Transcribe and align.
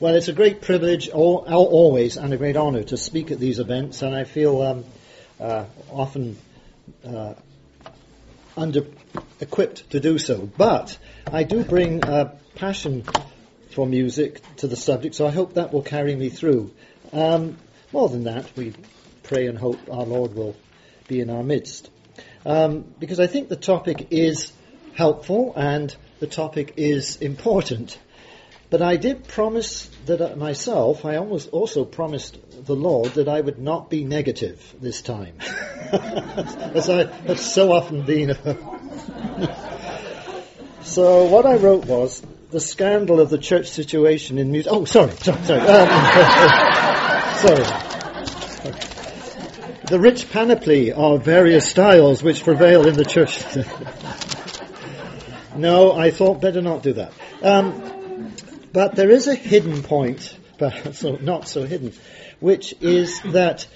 Well, 0.00 0.16
it's 0.16 0.26
a 0.26 0.32
great 0.32 0.60
privilege, 0.60 1.08
al- 1.08 1.44
al- 1.46 1.66
always, 1.66 2.16
and 2.16 2.34
a 2.34 2.36
great 2.36 2.56
honour 2.56 2.82
to 2.82 2.96
speak 2.96 3.30
at 3.30 3.38
these 3.38 3.60
events, 3.60 4.02
and 4.02 4.12
I 4.12 4.24
feel 4.24 4.60
um, 4.60 4.84
uh, 5.38 5.66
often 5.88 6.36
uh, 7.06 7.34
under 8.56 8.86
equipped 9.40 9.90
to 9.90 10.00
do 10.00 10.18
so. 10.18 10.50
But 10.58 10.98
I 11.32 11.44
do 11.44 11.62
bring 11.62 12.02
a 12.02 12.32
passion 12.56 13.04
for 13.70 13.86
music 13.86 14.40
to 14.56 14.66
the 14.66 14.74
subject, 14.74 15.14
so 15.14 15.28
I 15.28 15.30
hope 15.30 15.54
that 15.54 15.72
will 15.72 15.82
carry 15.82 16.16
me 16.16 16.28
through. 16.28 16.72
Um, 17.12 17.56
more 17.92 18.08
than 18.08 18.24
that, 18.24 18.50
we 18.56 18.74
pray 19.22 19.46
and 19.46 19.56
hope 19.56 19.78
our 19.88 20.04
Lord 20.04 20.34
will 20.34 20.56
be 21.06 21.20
in 21.20 21.30
our 21.30 21.44
midst. 21.44 21.88
Um, 22.44 22.84
because 22.98 23.20
I 23.20 23.28
think 23.28 23.48
the 23.48 23.54
topic 23.54 24.08
is 24.10 24.52
helpful 24.94 25.52
and 25.56 25.94
the 26.18 26.26
topic 26.26 26.74
is 26.78 27.16
important. 27.18 27.96
But 28.74 28.82
I 28.82 28.96
did 28.96 29.28
promise 29.28 29.88
that 30.06 30.20
uh, 30.20 30.34
myself, 30.34 31.04
I 31.04 31.14
almost 31.14 31.50
also 31.50 31.84
promised 31.84 32.36
the 32.66 32.74
Lord 32.74 33.12
that 33.12 33.28
I 33.28 33.40
would 33.40 33.60
not 33.60 33.88
be 33.88 34.02
negative 34.02 34.60
this 34.80 35.00
time. 35.00 35.36
As 35.92 36.90
I 36.90 37.04
have 37.28 37.38
so 37.38 37.70
often 37.70 38.02
been. 38.02 38.30
so 40.82 41.26
what 41.26 41.46
I 41.46 41.54
wrote 41.54 41.84
was 41.84 42.20
the 42.50 42.58
scandal 42.58 43.20
of 43.20 43.30
the 43.30 43.38
church 43.38 43.68
situation 43.68 44.38
in 44.38 44.50
music. 44.50 44.72
Oh, 44.72 44.84
sorry, 44.86 45.12
sorry, 45.18 45.44
sorry. 45.44 45.60
Um, 45.60 45.88
sorry. 47.36 47.62
The 49.86 50.00
rich 50.00 50.32
panoply 50.32 50.90
of 50.90 51.24
various 51.24 51.70
styles 51.70 52.24
which 52.24 52.42
prevail 52.42 52.88
in 52.88 52.96
the 52.96 53.04
church. 53.04 53.40
no, 55.56 55.92
I 55.92 56.10
thought 56.10 56.40
better 56.40 56.60
not 56.60 56.82
do 56.82 56.94
that. 56.94 57.12
Um, 57.40 57.93
but 58.74 58.96
there 58.96 59.10
is 59.10 59.28
a 59.28 59.36
hidden 59.36 59.84
point, 59.84 60.36
but 60.58 60.94
so 60.96 61.16
not 61.16 61.48
so 61.48 61.64
hidden, 61.64 61.92
which 62.40 62.74
is 62.80 63.22
that 63.22 63.66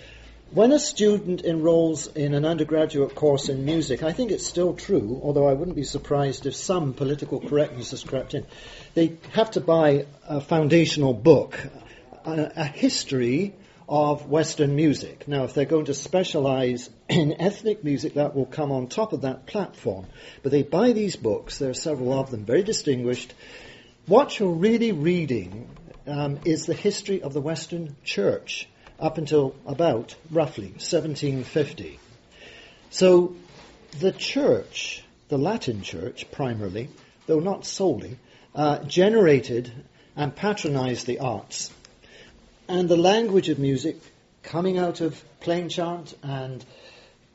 when 0.50 0.72
a 0.72 0.78
student 0.78 1.44
enrolls 1.44 2.08
in 2.08 2.34
an 2.34 2.44
undergraduate 2.44 3.14
course 3.14 3.48
in 3.48 3.64
music, 3.64 4.02
I 4.02 4.12
think 4.12 4.32
it's 4.32 4.46
still 4.46 4.74
true, 4.74 5.20
although 5.22 5.46
I 5.46 5.52
wouldn't 5.52 5.76
be 5.76 5.84
surprised 5.84 6.46
if 6.46 6.56
some 6.56 6.94
political 6.94 7.40
correctness 7.40 7.92
has 7.92 8.02
crept 8.02 8.34
in. 8.34 8.44
They 8.94 9.18
have 9.34 9.52
to 9.52 9.60
buy 9.60 10.06
a 10.26 10.40
foundational 10.40 11.14
book, 11.14 11.60
a, 12.24 12.50
a 12.56 12.64
history 12.64 13.54
of 13.88 14.28
Western 14.28 14.74
music. 14.74 15.28
Now, 15.28 15.44
if 15.44 15.54
they're 15.54 15.64
going 15.64 15.84
to 15.84 15.94
specialize 15.94 16.90
in 17.08 17.40
ethnic 17.40 17.84
music, 17.84 18.14
that 18.14 18.34
will 18.34 18.46
come 18.46 18.72
on 18.72 18.88
top 18.88 19.12
of 19.12 19.20
that 19.20 19.46
platform. 19.46 20.06
But 20.42 20.50
they 20.50 20.64
buy 20.64 20.92
these 20.92 21.14
books, 21.14 21.58
there 21.58 21.70
are 21.70 21.74
several 21.74 22.12
of 22.18 22.32
them, 22.32 22.44
very 22.44 22.64
distinguished, 22.64 23.32
what 24.08 24.38
you're 24.38 24.48
really 24.48 24.90
reading 24.90 25.68
um, 26.06 26.40
is 26.46 26.64
the 26.64 26.72
history 26.72 27.20
of 27.20 27.34
the 27.34 27.42
Western 27.42 27.94
Church 28.04 28.66
up 28.98 29.18
until 29.18 29.54
about 29.66 30.14
roughly 30.30 30.68
1750. 30.68 32.00
So 32.88 33.36
the 34.00 34.12
church, 34.12 35.04
the 35.28 35.36
Latin 35.36 35.82
church 35.82 36.30
primarily, 36.32 36.88
though 37.26 37.40
not 37.40 37.66
solely, 37.66 38.18
uh, 38.54 38.78
generated 38.84 39.70
and 40.16 40.34
patronized 40.34 41.06
the 41.06 41.18
arts. 41.18 41.70
And 42.66 42.88
the 42.88 42.96
language 42.96 43.50
of 43.50 43.58
music 43.58 43.96
coming 44.42 44.78
out 44.78 45.02
of 45.02 45.22
plain 45.40 45.68
chant 45.68 46.16
and 46.22 46.64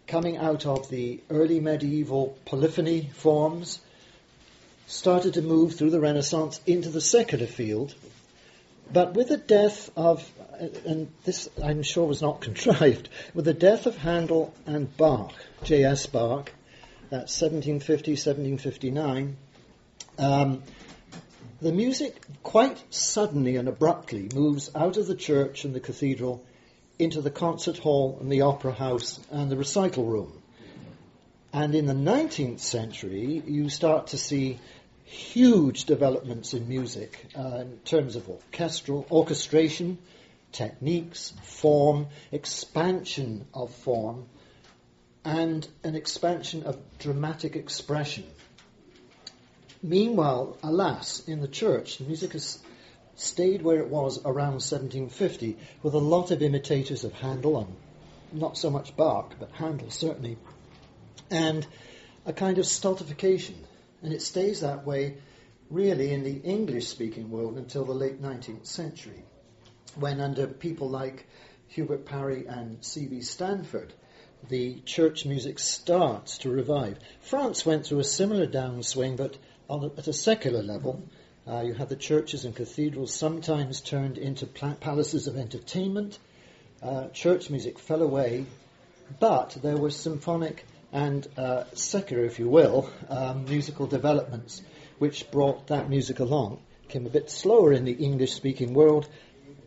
coming 0.07 0.37
out 0.37 0.65
of 0.65 0.89
the 0.89 1.21
early 1.29 1.59
medieval 1.59 2.35
polyphony 2.45 3.11
forms 3.13 3.79
started 4.87 5.35
to 5.35 5.41
move 5.41 5.75
through 5.75 5.91
the 5.91 5.99
Renaissance 5.99 6.59
into 6.65 6.89
the 6.89 7.01
secular 7.01 7.47
field. 7.47 7.95
But 8.91 9.13
with 9.13 9.29
the 9.29 9.37
death 9.37 9.89
of, 9.95 10.29
and 10.85 11.09
this 11.23 11.49
I'm 11.63 11.83
sure 11.83 12.05
was 12.05 12.21
not 12.21 12.41
contrived, 12.47 13.09
with 13.33 13.45
the 13.45 13.53
death 13.53 13.85
of 13.85 13.97
Handel 13.97 14.53
and 14.65 14.95
Bach, 14.97 15.33
J.S. 15.63 16.05
Bach, 16.05 16.51
that's 17.09 17.41
1750, 17.41 18.11
1759, 18.11 19.37
um, 20.19 20.63
the 21.61 21.71
music 21.71 22.21
quite 22.43 22.83
suddenly 22.93 23.55
and 23.55 23.69
abruptly 23.69 24.29
moves 24.35 24.69
out 24.75 24.97
of 24.97 25.07
the 25.07 25.15
church 25.15 25.63
and 25.63 25.73
the 25.73 25.79
cathedral 25.79 26.43
into 26.99 27.21
the 27.21 27.31
concert 27.31 27.77
hall 27.77 28.17
and 28.19 28.31
the 28.31 28.41
opera 28.41 28.73
house 28.73 29.19
and 29.31 29.49
the 29.49 29.55
recital 29.55 30.05
room. 30.05 30.42
And 31.53 31.75
in 31.75 31.85
the 31.85 31.93
19th 31.93 32.59
century, 32.59 33.43
you 33.45 33.69
start 33.69 34.07
to 34.07 34.17
see 34.17 34.59
huge 35.03 35.85
developments 35.85 36.55
in 36.55 36.67
music 36.67 37.27
uh, 37.37 37.57
in 37.61 37.77
terms 37.85 38.15
of 38.15 38.27
orchestral 38.27 39.05
orchestration, 39.11 39.99
techniques, 40.51 41.31
form, 41.43 42.07
expansion 42.31 43.45
of 43.53 43.71
form, 43.71 44.25
and 45.23 45.67
an 45.83 45.93
expansion 45.93 46.63
of 46.63 46.79
dramatic 46.97 47.55
expression. 47.55 48.23
Meanwhile, 49.83 50.57
alas, 50.63 51.21
in 51.27 51.39
the 51.39 51.47
church, 51.47 51.99
the 51.99 52.05
music 52.05 52.33
has 52.33 52.57
stayed 53.15 53.61
where 53.61 53.79
it 53.79 53.89
was 53.89 54.19
around 54.25 54.53
1750 54.53 55.57
with 55.83 55.93
a 55.93 55.99
lot 55.99 56.31
of 56.31 56.41
imitators 56.41 57.03
of 57.03 57.13
Handel 57.13 57.59
and 57.59 57.75
not 58.31 58.57
so 58.57 58.71
much 58.71 58.95
Bach, 58.95 59.35
but 59.39 59.51
Handel 59.51 59.91
certainly, 59.91 60.37
and 61.29 61.65
a 62.25 62.33
kind 62.33 62.57
of 62.57 62.65
stultification 62.65 63.55
and 64.03 64.13
it 64.13 64.21
stays 64.21 64.59
that 64.59 64.85
way 64.85 65.17
really 65.69 66.11
in 66.11 66.23
the 66.23 66.35
English 66.35 66.87
speaking 66.87 67.31
world 67.31 67.57
until 67.57 67.85
the 67.85 67.93
late 67.93 68.21
19th 68.21 68.65
century, 68.65 69.23
when 69.95 70.19
under 70.19 70.45
people 70.45 70.89
like 70.89 71.25
Hubert 71.69 72.05
Parry 72.05 72.45
and 72.45 72.83
C.B. 72.83 73.21
Stanford, 73.21 73.93
the 74.49 74.81
church 74.81 75.25
music 75.25 75.57
starts 75.57 76.39
to 76.39 76.51
revive. 76.51 76.99
France 77.21 77.65
went 77.65 77.85
through 77.85 77.99
a 77.99 78.03
similar 78.03 78.45
downswing, 78.45 79.15
but 79.15 79.37
a, 79.69 79.89
at 79.97 80.07
a 80.07 80.13
secular 80.13 80.61
level. 80.61 81.01
Uh, 81.47 81.61
you 81.61 81.73
had 81.73 81.89
the 81.89 81.95
churches 81.95 82.45
and 82.45 82.55
cathedrals 82.55 83.13
sometimes 83.13 83.81
turned 83.81 84.17
into 84.17 84.45
palaces 84.45 85.27
of 85.27 85.37
entertainment. 85.37 86.19
Uh, 86.81 87.07
church 87.09 87.49
music 87.49 87.79
fell 87.79 88.01
away, 88.01 88.45
but 89.19 89.57
there 89.61 89.77
were 89.77 89.89
symphonic 89.89 90.65
and 90.93 91.27
uh, 91.37 91.63
if 91.73 92.39
you 92.39 92.47
will, 92.47 92.89
um, 93.09 93.45
musical 93.45 93.87
developments 93.87 94.61
which 94.99 95.29
brought 95.31 95.67
that 95.67 95.89
music 95.89 96.19
along. 96.19 96.61
Came 96.87 97.07
a 97.07 97.09
bit 97.09 97.31
slower 97.31 97.73
in 97.73 97.83
the 97.83 97.91
English 97.91 98.33
speaking 98.33 98.75
world, 98.75 99.09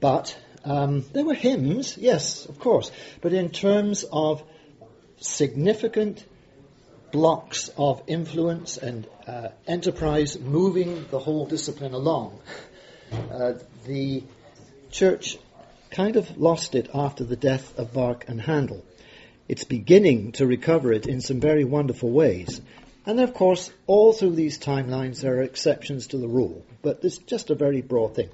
but 0.00 0.38
um, 0.64 1.04
there 1.12 1.24
were 1.24 1.34
hymns, 1.34 1.98
yes, 1.98 2.46
of 2.46 2.60
course, 2.60 2.92
but 3.20 3.32
in 3.32 3.50
terms 3.50 4.04
of 4.12 4.42
significant 5.18 6.24
blocks 7.10 7.70
of 7.76 8.02
influence 8.06 8.76
and 8.76 9.06
uh, 9.26 9.48
enterprise 9.66 10.38
moving 10.38 11.06
the 11.10 11.18
whole 11.18 11.44
discipline 11.44 11.92
along, 11.92 12.38
uh, 13.32 13.54
the 13.86 14.22
church 14.92 15.38
kind 15.90 16.16
of 16.16 16.38
lost 16.38 16.76
it 16.76 16.88
after 16.94 17.24
the 17.24 17.36
death 17.36 17.76
of 17.78 17.92
Bach 17.92 18.24
and 18.28 18.40
Handel 18.40 18.84
it's 19.48 19.64
beginning 19.64 20.32
to 20.32 20.46
recover 20.46 20.92
it 20.92 21.06
in 21.06 21.20
some 21.20 21.40
very 21.40 21.64
wonderful 21.64 22.10
ways. 22.10 22.60
And 23.04 23.20
of 23.20 23.34
course, 23.34 23.70
all 23.86 24.12
through 24.12 24.34
these 24.34 24.58
timelines, 24.58 25.20
there 25.20 25.36
are 25.36 25.42
exceptions 25.42 26.08
to 26.08 26.18
the 26.18 26.28
rule, 26.28 26.64
but 26.82 27.00
it's 27.02 27.18
just 27.18 27.50
a 27.50 27.54
very 27.54 27.80
broad 27.80 28.16
thing. 28.16 28.30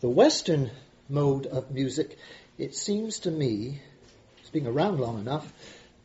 The 0.00 0.08
Western 0.08 0.70
mode 1.08 1.46
of 1.46 1.72
music, 1.72 2.16
it 2.56 2.76
seems 2.76 3.20
to 3.20 3.30
me, 3.30 3.80
it's 4.40 4.50
been 4.50 4.68
around 4.68 5.00
long 5.00 5.18
enough, 5.18 5.52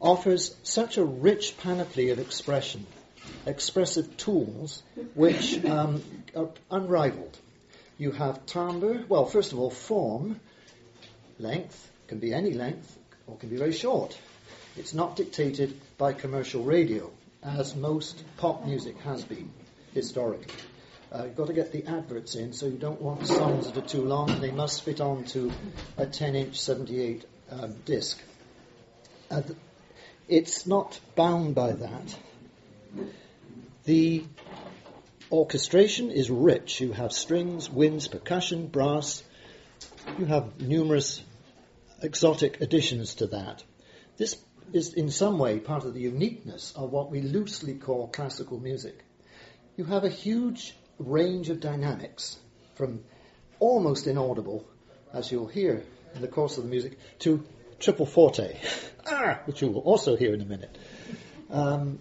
offers 0.02 0.56
such 0.64 0.98
a 0.98 1.04
rich 1.04 1.56
panoply 1.60 2.10
of 2.10 2.18
expression, 2.18 2.88
expressive 3.46 4.18
tools, 4.18 4.82
which 5.14 5.64
um, 5.66 6.02
are 6.36 6.50
unrivaled. 6.72 7.38
You 8.00 8.12
have 8.12 8.48
timbre, 8.48 9.06
well, 9.08 9.26
first 9.26 9.54
of 9.54 9.60
all, 9.60 9.70
form, 9.70 10.40
length, 11.38 11.92
can 12.08 12.18
be 12.18 12.34
any 12.34 12.54
length, 12.54 12.98
or 13.28 13.38
can 13.38 13.50
be 13.50 13.58
very 13.58 13.72
short. 13.72 14.18
It's 14.76 14.94
not 14.94 15.16
dictated 15.16 15.80
by 16.00 16.14
commercial 16.14 16.64
radio, 16.64 17.12
as 17.44 17.76
most 17.76 18.24
pop 18.38 18.66
music 18.66 18.98
has 19.02 19.24
been 19.24 19.52
historically. 19.94 20.54
Uh, 21.14 21.26
you've 21.26 21.36
got 21.36 21.48
to 21.48 21.54
get 21.54 21.72
the 21.72 21.86
adverts 21.86 22.34
in, 22.34 22.54
so 22.54 22.66
you 22.66 22.78
don't 22.78 23.00
want 23.00 23.28
songs 23.28 23.72
that 23.72 23.78
are 23.78 23.88
too 23.88 24.04
long. 24.04 24.42
They 24.42 24.50
must 24.50 24.84
fit 24.84 25.00
onto 25.00 25.52
a 25.96 26.08
10-inch 26.08 26.60
78 26.60 27.24
um, 27.52 27.76
disc. 27.86 28.20
Uh, 29.30 29.44
it's 30.28 30.66
not 30.66 31.00
bound 31.16 31.54
by 31.54 31.74
that. 31.74 32.18
The 33.84 34.24
orchestration 35.32 36.10
is 36.10 36.32
rich. 36.32 36.82
You 36.82 36.94
have 36.94 37.14
strings, 37.14 37.70
winds, 37.70 38.08
percussion, 38.08 38.66
brass. 38.68 39.22
You 40.18 40.26
have 40.26 40.60
numerous 40.60 41.22
exotic 42.02 42.60
additions 42.62 43.16
to 43.16 43.28
that. 43.28 43.64
This 44.18 44.36
is 44.74 44.94
in 44.94 45.10
some 45.10 45.38
way 45.38 45.60
part 45.60 45.86
of 45.86 45.94
the 45.94 46.02
uniqueness 46.02 46.74
of 46.76 46.92
what 46.92 47.12
we 47.12 47.22
loosely 47.22 47.76
call 47.76 48.08
classical 48.08 48.60
music. 48.60 49.04
You 49.78 49.86
have 49.86 50.04
a 50.04 50.10
huge 50.10 50.76
range 50.98 51.50
of 51.50 51.60
dynamics 51.60 52.38
from 52.76 53.04
almost 53.60 54.08
inaudible, 54.08 54.68
as 55.14 55.32
you'll 55.32 55.48
hear 55.48 55.84
in 56.16 56.22
the 56.22 56.28
course 56.28 56.58
of 56.58 56.64
the 56.64 56.70
music, 56.70 56.98
to 57.20 57.44
triple 57.80 58.06
forte, 58.06 58.58
ah, 59.06 59.40
which 59.46 59.62
you 59.62 59.70
will 59.70 59.82
also 59.82 60.16
hear 60.16 60.34
in 60.34 60.42
a 60.42 60.46
minute. 60.46 60.78
Um, 61.50 62.00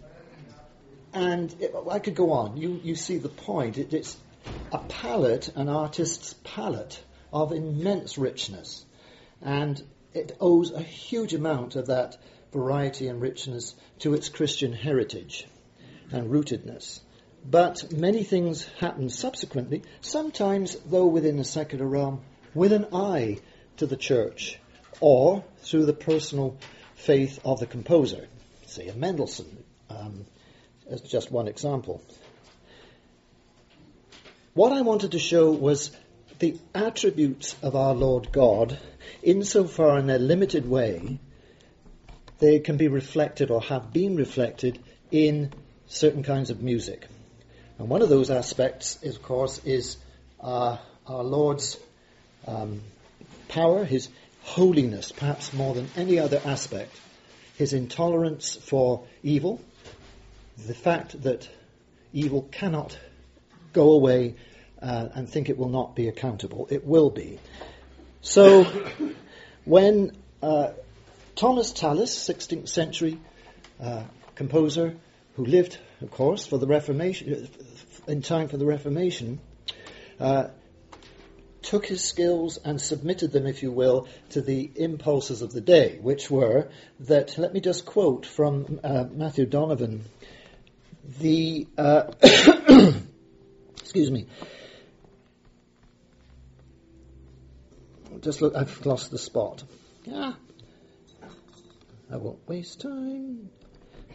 and 1.13 1.55
it, 1.61 1.75
I 1.91 1.99
could 1.99 2.15
go 2.15 2.33
on. 2.33 2.57
You, 2.57 2.81
you 2.83 2.95
see 2.95 3.19
the 3.19 3.29
point. 3.29 3.77
It, 3.77 3.93
it's 3.93 4.17
a 4.73 4.79
palette, 4.79 5.49
an 5.55 5.69
artist's 5.69 6.35
palette 6.43 7.03
of 7.33 7.53
immense 7.53 8.17
richness. 8.17 8.85
And 9.43 9.83
it 10.15 10.37
owes 10.41 10.73
a 10.73 10.83
huge 10.83 11.35
amount 11.35 11.77
of 11.77 11.87
that 11.87 12.17
variety 12.53 13.09
and 13.09 13.21
richness 13.21 13.75
to 14.01 14.15
its 14.15 14.29
Christian 14.29 14.73
heritage 14.73 15.47
and 16.11 16.31
rootedness. 16.31 17.01
But 17.45 17.93
many 17.93 18.23
things 18.23 18.65
happen 18.79 19.09
subsequently, 19.09 19.83
sometimes, 20.01 20.77
though 20.87 21.07
within 21.07 21.39
the 21.39 21.45
secular 21.45 21.87
realm, 21.87 22.21
with 22.55 22.73
an 22.73 22.87
eye 22.93 23.39
to 23.79 23.87
the 23.87 23.97
church 23.97 24.59
or 25.01 25.45
through 25.59 25.87
the 25.87 25.93
personal 25.93 26.57
faith 26.95 27.41
of 27.45 27.59
the 27.59 27.67
composer. 27.67 28.29
Say 28.67 28.89
a 28.89 28.95
Mendelssohn, 28.95 29.65
um, 29.91 30.25
as 30.89 31.01
just 31.01 31.33
one 31.33 31.49
example. 31.49 32.01
What 34.55 34.73
I 34.73 34.83
wanted 34.83 35.13
to 35.13 35.19
show 35.19 35.51
was 35.51 35.91
the 36.39 36.59
attributes 36.75 37.57
of 37.63 37.75
our 37.75 37.95
Lord 37.95 38.31
God, 38.31 38.79
insofar 39.23 39.99
in 39.99 40.11
a 40.11 40.19
limited 40.19 40.69
way, 40.69 41.19
they 42.43 42.59
can 42.59 42.77
be 42.77 42.89
reflected 42.89 43.53
or 43.53 43.63
have 43.63 43.93
been 43.93 44.17
reflected 44.17 44.77
in 45.13 45.53
certain 45.87 46.25
kinds 46.25 46.51
of 46.51 46.61
music. 46.61 47.07
And 47.79 47.89
one 47.89 48.03
of 48.03 48.09
those 48.09 48.33
aspects, 48.33 48.99
is, 49.01 49.15
of 49.15 49.23
course, 49.23 49.61
is 49.65 49.97
uh, 50.41 50.77
our 51.07 51.23
Lord's 51.23 51.79
um, 52.45 52.81
power, 53.47 53.85
his 53.85 54.09
holiness, 54.41 55.13
perhaps 55.13 55.53
more 55.53 55.73
than 55.73 55.89
any 55.97 56.19
other 56.19 56.43
aspect, 56.45 56.93
his 57.59 57.75
intolerance 57.75 58.57
for 58.57 59.05
evil, 59.23 59.61
the 60.67 60.75
fact 60.75 61.23
that 61.23 61.49
evil 62.13 62.49
cannot 62.51 62.99
go 63.73 63.93
away 63.93 64.35
uh, 64.83 65.11
and 65.15 65.29
think 65.29 65.49
it 65.49 65.57
will 65.57 65.69
not 65.69 65.95
be 65.95 66.09
accountable. 66.09 66.67
It 66.73 66.85
will 66.85 67.11
be. 67.11 67.39
So, 68.21 68.65
when 69.65 70.17
uh, 70.43 70.73
Thomas 71.35 71.73
Tallis, 71.73 72.15
16th 72.29 72.69
century 72.69 73.19
uh, 73.81 74.05
composer, 74.35 74.97
who 75.37 75.45
lived, 75.45 75.79
of 76.01 76.11
course, 76.11 76.47
for 76.47 76.59
the 76.59 76.67
Reformation, 76.67 77.49
in 78.07 78.23
time 78.23 78.49
for 78.49 78.57
the 78.57 78.67
Reformation, 78.67 79.41
uh, 80.21 80.49
took 81.63 81.87
his 81.87 82.05
skills 82.05 82.59
and 82.59 82.81
submitted 82.81 83.33
them, 83.33 83.47
if 83.47 83.63
you 83.63 83.71
will, 83.71 84.09
to 84.31 84.43
the 84.43 84.71
impulses 84.75 85.43
of 85.43 85.53
the 85.53 85.61
day, 85.61 85.99
which 86.01 86.31
were 86.31 86.69
that, 87.01 87.39
let 87.39 87.55
me 87.55 87.61
just 87.61 87.87
quote 87.87 88.27
from 88.27 88.81
uh, 88.83 89.05
Matthew 89.11 89.47
Donovan, 89.47 90.05
the, 91.21 91.67
uh, 91.79 92.13
excuse 93.81 94.11
me, 94.11 94.27
just 98.21 98.43
look, 98.43 98.55
I've 98.55 98.85
lost 98.85 99.11
the 99.11 99.19
spot. 99.19 99.63
Ah, 100.13 100.37
I 102.13 102.17
won't 102.19 102.47
waste 102.47 102.83
time. 102.83 103.49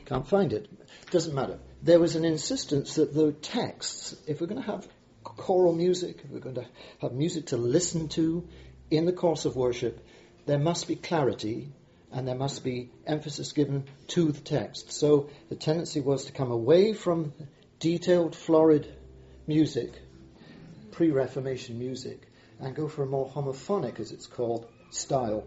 Can't 0.05 0.27
find 0.27 0.53
it. 0.53 0.69
Doesn't 1.09 1.33
matter. 1.33 1.59
There 1.81 1.99
was 1.99 2.15
an 2.15 2.25
insistence 2.25 2.95
that 2.95 3.13
the 3.13 3.31
texts, 3.31 4.15
if 4.27 4.39
we're 4.39 4.47
going 4.47 4.61
to 4.61 4.71
have 4.71 4.87
choral 5.23 5.73
music, 5.73 6.21
if 6.23 6.29
we're 6.29 6.39
going 6.39 6.55
to 6.55 6.67
have 7.01 7.11
music 7.11 7.47
to 7.47 7.57
listen 7.57 8.07
to 8.09 8.47
in 8.91 9.05
the 9.05 9.11
course 9.11 9.45
of 9.45 9.55
worship, 9.55 10.05
there 10.45 10.59
must 10.59 10.87
be 10.87 10.95
clarity 10.95 11.71
and 12.11 12.27
there 12.27 12.35
must 12.35 12.63
be 12.63 12.91
emphasis 13.05 13.51
given 13.51 13.85
to 14.09 14.31
the 14.31 14.41
text. 14.41 14.91
So 14.91 15.29
the 15.49 15.55
tendency 15.55 15.99
was 15.99 16.25
to 16.25 16.31
come 16.31 16.51
away 16.51 16.93
from 16.93 17.33
detailed, 17.79 18.35
florid 18.35 18.95
music, 19.47 19.91
pre 20.91 21.11
Reformation 21.11 21.79
music, 21.79 22.21
and 22.59 22.75
go 22.75 22.87
for 22.87 23.03
a 23.03 23.07
more 23.07 23.29
homophonic, 23.29 23.99
as 23.99 24.11
it's 24.11 24.27
called, 24.27 24.67
style, 24.91 25.45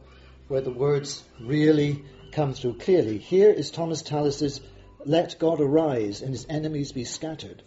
where 0.49 0.61
the 0.61 0.73
words 0.73 1.23
really 1.41 2.05
come 2.33 2.55
through 2.55 2.75
clearly. 2.75 3.19
Here 3.19 3.51
is 3.51 3.71
Thomas 3.71 4.03
Tallis's 4.03 4.61
Let 5.05 5.39
God 5.39 5.61
arise 5.61 6.23
and 6.23 6.33
his 6.33 6.47
enemies 6.49 6.93
be 6.93 7.05
scattered. 7.05 7.63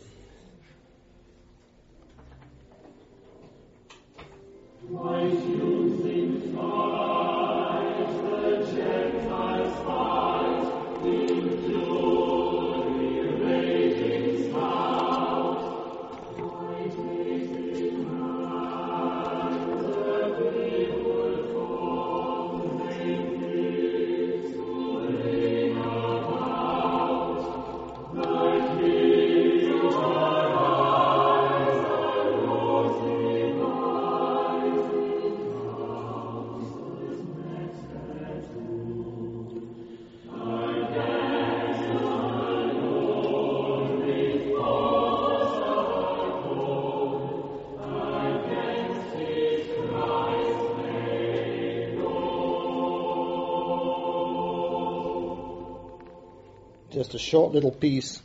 Just 57.03 57.15
a 57.15 57.19
short 57.19 57.51
little 57.51 57.71
piece. 57.71 58.21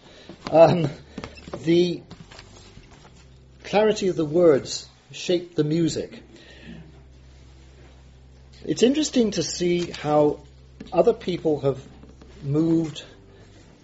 Um, 0.52 0.88
the 1.64 2.00
clarity 3.64 4.06
of 4.06 4.14
the 4.14 4.25
words 4.25 4.86
shaped 5.10 5.56
the 5.56 5.64
music. 5.64 6.22
It's 8.64 8.85
interesting 8.85 9.32
to 9.32 9.42
see 9.42 9.90
how 9.90 10.38
other 10.92 11.12
people 11.12 11.58
have 11.62 11.85
moved 12.44 13.02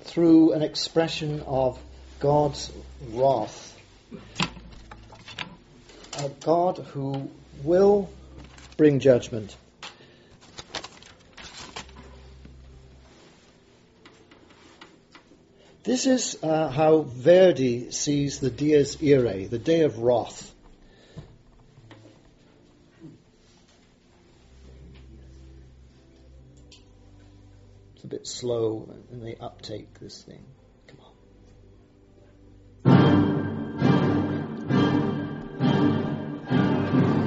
through 0.05 0.53
an 0.53 0.63
expression 0.63 1.41
of 1.41 1.77
God's 2.21 2.71
wrath. 3.11 3.77
A 6.19 6.29
God 6.45 6.79
who 6.93 7.29
will 7.65 8.09
bring 8.77 9.01
judgment. 9.01 9.57
This 15.95 16.07
is 16.07 16.43
uh, 16.43 16.71
how 16.71 17.03
Verdi 17.03 17.93
sees 17.93 18.41
the 18.41 18.51
Dies 18.51 19.01
Irae, 19.01 19.47
the 19.47 19.61
day 19.61 19.83
of 19.83 20.01
wrath. 20.01 20.53
It's 27.95 28.03
a 28.03 28.09
bit 28.09 28.27
slow 28.27 28.93
and 29.13 29.25
they 29.25 29.37
uptake, 29.37 30.01
this 30.01 30.21
thing. 30.21 30.45
Come 30.89 30.99
on. 30.99 31.13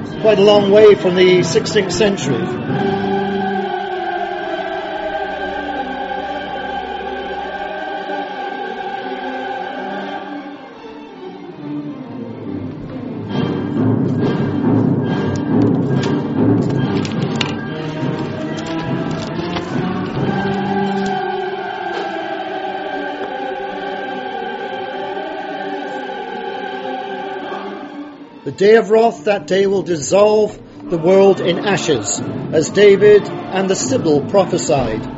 It's 0.02 0.20
quite 0.20 0.38
a 0.38 0.44
long 0.44 0.70
way 0.70 0.94
from 0.94 1.14
the 1.14 1.38
16th 1.38 1.92
century. 1.92 2.97
Day 28.52 28.76
of 28.76 28.90
wrath, 28.90 29.24
that 29.24 29.46
day 29.46 29.66
will 29.66 29.82
dissolve 29.82 30.58
the 30.90 30.98
world 30.98 31.40
in 31.40 31.58
ashes, 31.58 32.20
as 32.52 32.70
David 32.70 33.28
and 33.28 33.68
the 33.68 33.76
Sibyl 33.76 34.22
prophesied. 34.26 35.17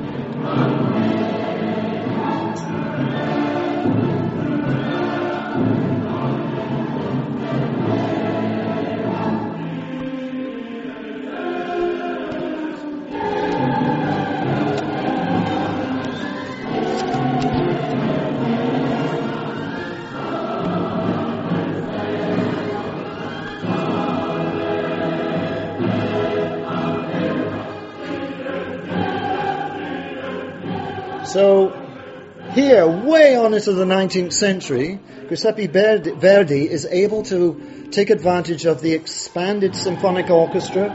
On 33.69 33.75
into 33.75 33.85
the 33.85 33.95
19th 33.95 34.33
century, 34.33 34.99
Giuseppe 35.29 35.67
Verdi 35.67 36.71
is 36.71 36.87
able 36.87 37.23
to 37.25 37.89
take 37.91 38.11
advantage 38.11 38.65
of 38.65 38.81
the 38.81 38.93
expanded 38.93 39.77
symphonic 39.77 40.31
orchestra, 40.31 40.89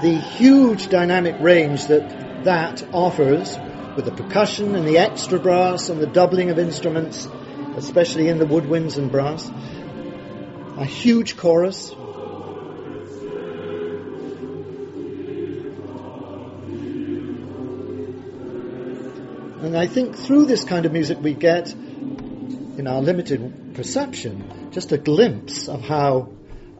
the 0.00 0.14
huge 0.14 0.88
dynamic 0.88 1.40
range 1.40 1.86
that 1.86 2.44
that 2.44 2.82
offers 2.92 3.58
with 3.96 4.04
the 4.04 4.12
percussion 4.12 4.76
and 4.76 4.86
the 4.86 4.98
extra 4.98 5.38
brass 5.38 5.88
and 5.88 6.00
the 6.00 6.06
doubling 6.06 6.50
of 6.50 6.58
instruments, 6.58 7.26
especially 7.76 8.28
in 8.28 8.38
the 8.38 8.46
woodwinds 8.46 8.96
and 8.96 9.10
brass, 9.10 9.50
a 10.78 10.84
huge 10.84 11.36
chorus, 11.36 11.92
And 19.68 19.76
I 19.76 19.86
think 19.86 20.16
through 20.16 20.46
this 20.46 20.64
kind 20.64 20.86
of 20.86 20.92
music 20.92 21.18
we 21.20 21.34
get, 21.34 21.70
in 21.70 22.86
our 22.86 23.02
limited 23.02 23.74
perception, 23.74 24.70
just 24.72 24.92
a 24.92 24.96
glimpse 24.96 25.68
of 25.68 25.82
how 25.82 26.30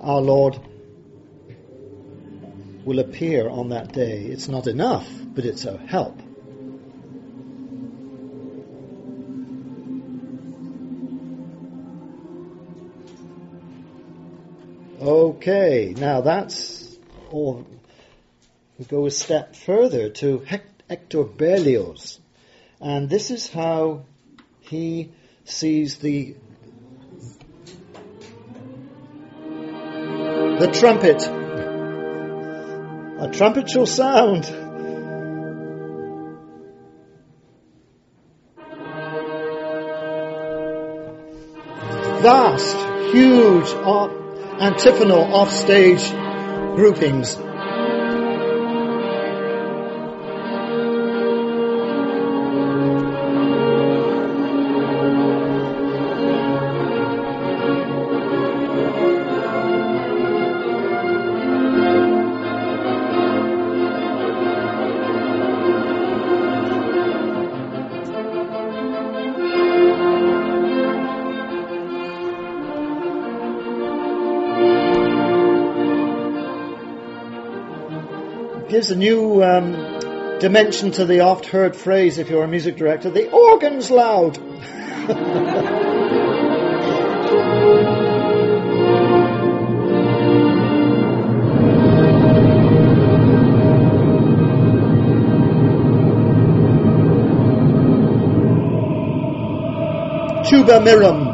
our 0.01 0.23
Lord 0.23 0.59
will 2.87 2.99
appear 2.99 3.47
on 3.47 3.69
that 3.69 3.93
day. 3.93 4.23
It's 4.23 4.49
not 4.49 4.67
enough, 4.67 5.07
but 5.35 5.45
it's 5.45 5.67
a 5.67 5.77
help. 5.77 6.19
Okay, 14.99 15.95
now 15.95 16.23
that's 16.23 16.97
all. 17.31 17.67
We 18.79 18.87
go 18.87 19.05
a 19.05 19.11
step 19.11 19.57
further 19.57 20.09
to 20.09 20.39
Hector 20.39 21.25
Berlioz. 21.25 22.19
And 22.81 23.09
this 23.09 23.31
is 23.31 23.49
how 23.49 24.05
he 24.61 25.11
sees 25.45 25.99
the 25.99 26.37
the 30.59 30.69
trumpet. 30.73 31.27
A 33.21 33.31
trumpet 33.33 33.69
shall 33.69 33.87
sound. 33.87 34.45
Vast, 42.23 42.77
huge, 43.13 43.69
antiphonal 44.61 45.23
offstage 45.35 46.11
groupings 46.77 47.37
gives 78.89 78.97
a 78.97 78.99
new 78.99 79.43
um, 79.43 80.39
dimension 80.39 80.91
to 80.93 81.05
the 81.05 81.21
oft 81.21 81.47
heard 81.47 81.77
phrase 81.77 82.17
if 82.19 82.31
you're 82.31 82.45
a 82.45 82.49
music 82.49 82.77
director 82.77 83.11
the 83.11 83.31
organ's 83.31 83.91
loud. 83.91 84.35
Tuba 100.49 100.81
Mirum. 100.81 101.28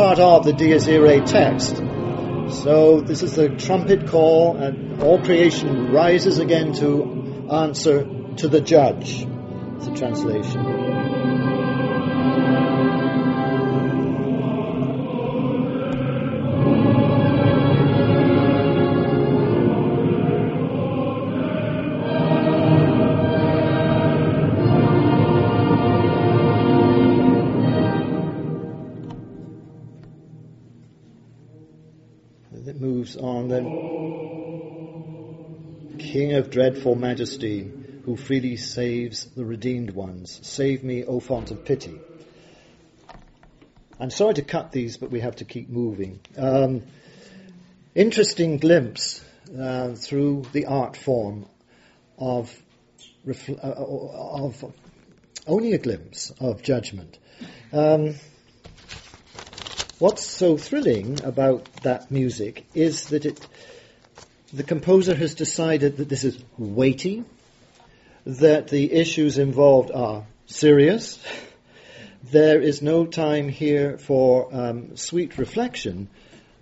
Part 0.00 0.18
of 0.18 0.46
the 0.46 0.52
Dies 0.54 0.88
Irae 0.88 1.20
text. 1.20 1.76
So 2.62 3.02
this 3.02 3.22
is 3.22 3.34
the 3.34 3.50
trumpet 3.50 4.06
call, 4.08 4.56
and 4.56 5.02
all 5.02 5.22
creation 5.22 5.92
rises 5.92 6.38
again 6.38 6.72
to 6.76 7.46
answer 7.52 8.08
to 8.36 8.48
the 8.48 8.62
judge. 8.62 9.26
It's 9.76 9.88
a 9.88 9.94
translation. 9.94 10.89
Of 36.32 36.50
dreadful 36.50 36.94
majesty, 36.94 37.70
who 38.04 38.16
freely 38.16 38.56
saves 38.56 39.26
the 39.26 39.44
redeemed 39.44 39.90
ones. 39.90 40.40
Save 40.42 40.82
me, 40.82 41.04
O 41.04 41.20
font 41.20 41.50
of 41.50 41.64
pity. 41.64 41.98
I'm 43.98 44.10
sorry 44.10 44.34
to 44.34 44.42
cut 44.42 44.72
these, 44.72 44.96
but 44.96 45.10
we 45.10 45.20
have 45.20 45.36
to 45.36 45.44
keep 45.44 45.68
moving. 45.68 46.20
Um, 46.36 46.82
interesting 47.94 48.56
glimpse 48.56 49.22
uh, 49.58 49.94
through 49.94 50.44
the 50.52 50.66
art 50.66 50.96
form 50.96 51.46
of, 52.18 52.50
refl- 53.26 53.62
uh, 53.62 54.44
of 54.44 54.64
only 55.46 55.74
a 55.74 55.78
glimpse 55.78 56.32
of 56.40 56.62
judgment. 56.62 57.18
Um, 57.72 58.14
what's 60.00 60.24
so 60.24 60.56
thrilling 60.56 61.22
about 61.24 61.70
that 61.82 62.10
music 62.10 62.66
is 62.74 63.08
that 63.10 63.26
it 63.26 63.46
the 64.52 64.64
composer 64.64 65.14
has 65.14 65.34
decided 65.34 65.98
that 65.98 66.08
this 66.08 66.24
is 66.24 66.36
weighty, 66.58 67.24
that 68.26 68.66
the 68.66 68.92
issues 68.92 69.38
involved 69.38 69.92
are 69.92 70.26
serious. 70.46 71.22
There 72.24 72.60
is 72.60 72.82
no 72.82 73.06
time 73.06 73.48
here 73.48 73.96
for 73.96 74.48
um, 74.52 74.96
sweet 74.96 75.38
reflection, 75.38 76.08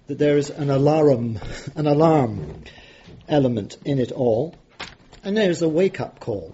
that 0.06 0.18
there 0.18 0.36
is 0.36 0.50
an 0.50 0.68
alarm, 0.68 1.38
an 1.76 1.86
alarm 1.86 2.64
element 3.26 3.78
in 3.86 3.98
it 3.98 4.12
all, 4.12 4.54
and 5.24 5.34
there's 5.34 5.62
a 5.62 5.68
wake-up 5.68 6.20
call, 6.20 6.52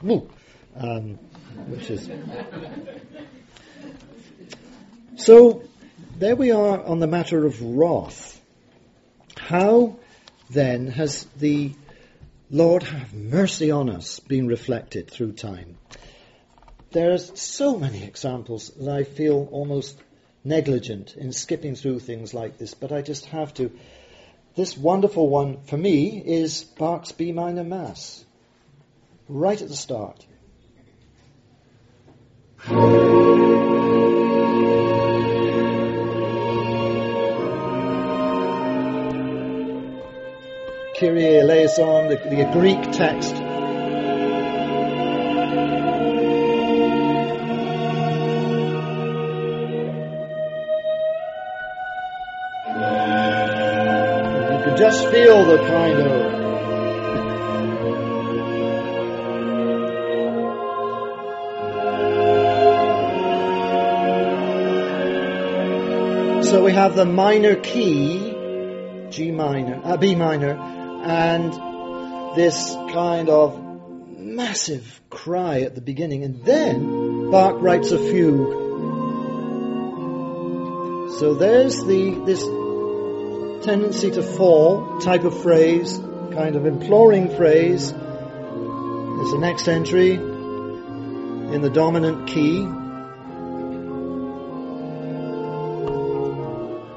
um, 0.76 1.14
which 1.66 1.90
is. 1.90 2.08
So 5.16 5.64
there 6.24 6.36
we 6.36 6.52
are 6.52 6.82
on 6.82 7.00
the 7.00 7.06
matter 7.06 7.44
of 7.44 7.60
wrath. 7.60 8.40
How 9.36 9.98
then 10.48 10.86
has 10.86 11.24
the 11.36 11.72
Lord 12.50 12.82
have 12.82 13.12
mercy 13.12 13.70
on 13.70 13.90
us 13.90 14.20
been 14.20 14.46
reflected 14.46 15.10
through 15.10 15.32
time. 15.32 15.76
There's 16.92 17.38
so 17.38 17.78
many 17.78 18.04
examples 18.04 18.70
that 18.70 18.88
I 18.88 19.04
feel 19.04 19.50
almost 19.52 20.00
negligent 20.42 21.14
in 21.14 21.30
skipping 21.30 21.74
through 21.74 21.98
things 21.98 22.32
like 22.32 22.56
this, 22.56 22.72
but 22.72 22.90
I 22.90 23.02
just 23.02 23.26
have 23.26 23.52
to. 23.54 23.70
This 24.54 24.78
wonderful 24.78 25.28
one 25.28 25.60
for 25.64 25.76
me 25.76 26.22
is 26.24 26.64
Bach's 26.64 27.12
B 27.12 27.32
minor 27.32 27.64
Mass, 27.64 28.24
right 29.28 29.60
at 29.60 29.68
the 29.68 29.76
start. 29.76 30.24
Kyrie 41.04 41.38
eleison, 41.38 42.08
the, 42.08 42.16
the 42.16 42.48
Greek 42.50 42.80
text. 42.92 43.34
You 43.34 43.40
can 54.64 54.76
just 54.78 55.06
feel 55.08 55.44
the 55.44 55.58
kind 55.58 56.00
of 56.00 56.34
So 66.44 66.64
we 66.64 66.72
have 66.72 66.94
the 66.96 67.04
minor 67.04 67.56
key, 67.56 68.30
G 69.10 69.30
minor, 69.32 69.80
uh, 69.84 69.96
B 69.96 70.14
minor, 70.14 70.56
and 71.04 71.52
this 72.36 72.74
kind 72.92 73.28
of 73.28 73.62
massive 74.18 75.00
cry 75.10 75.60
at 75.60 75.74
the 75.74 75.80
beginning, 75.80 76.24
and 76.24 76.44
then 76.44 77.30
Bach 77.30 77.60
writes 77.60 77.90
a 77.90 77.98
fugue. 77.98 78.62
So 81.18 81.34
there's 81.34 81.84
the 81.84 82.22
this 82.24 82.42
tendency 83.64 84.10
to 84.12 84.22
fall 84.22 84.98
type 85.00 85.24
of 85.24 85.40
phrase, 85.42 85.98
kind 86.32 86.56
of 86.56 86.66
imploring 86.66 87.36
phrase. 87.36 87.92
There's 87.92 89.30
the 89.30 89.38
next 89.40 89.68
entry 89.68 90.14
in 90.14 91.60
the 91.60 91.70
dominant 91.70 92.28
key. 92.28 92.66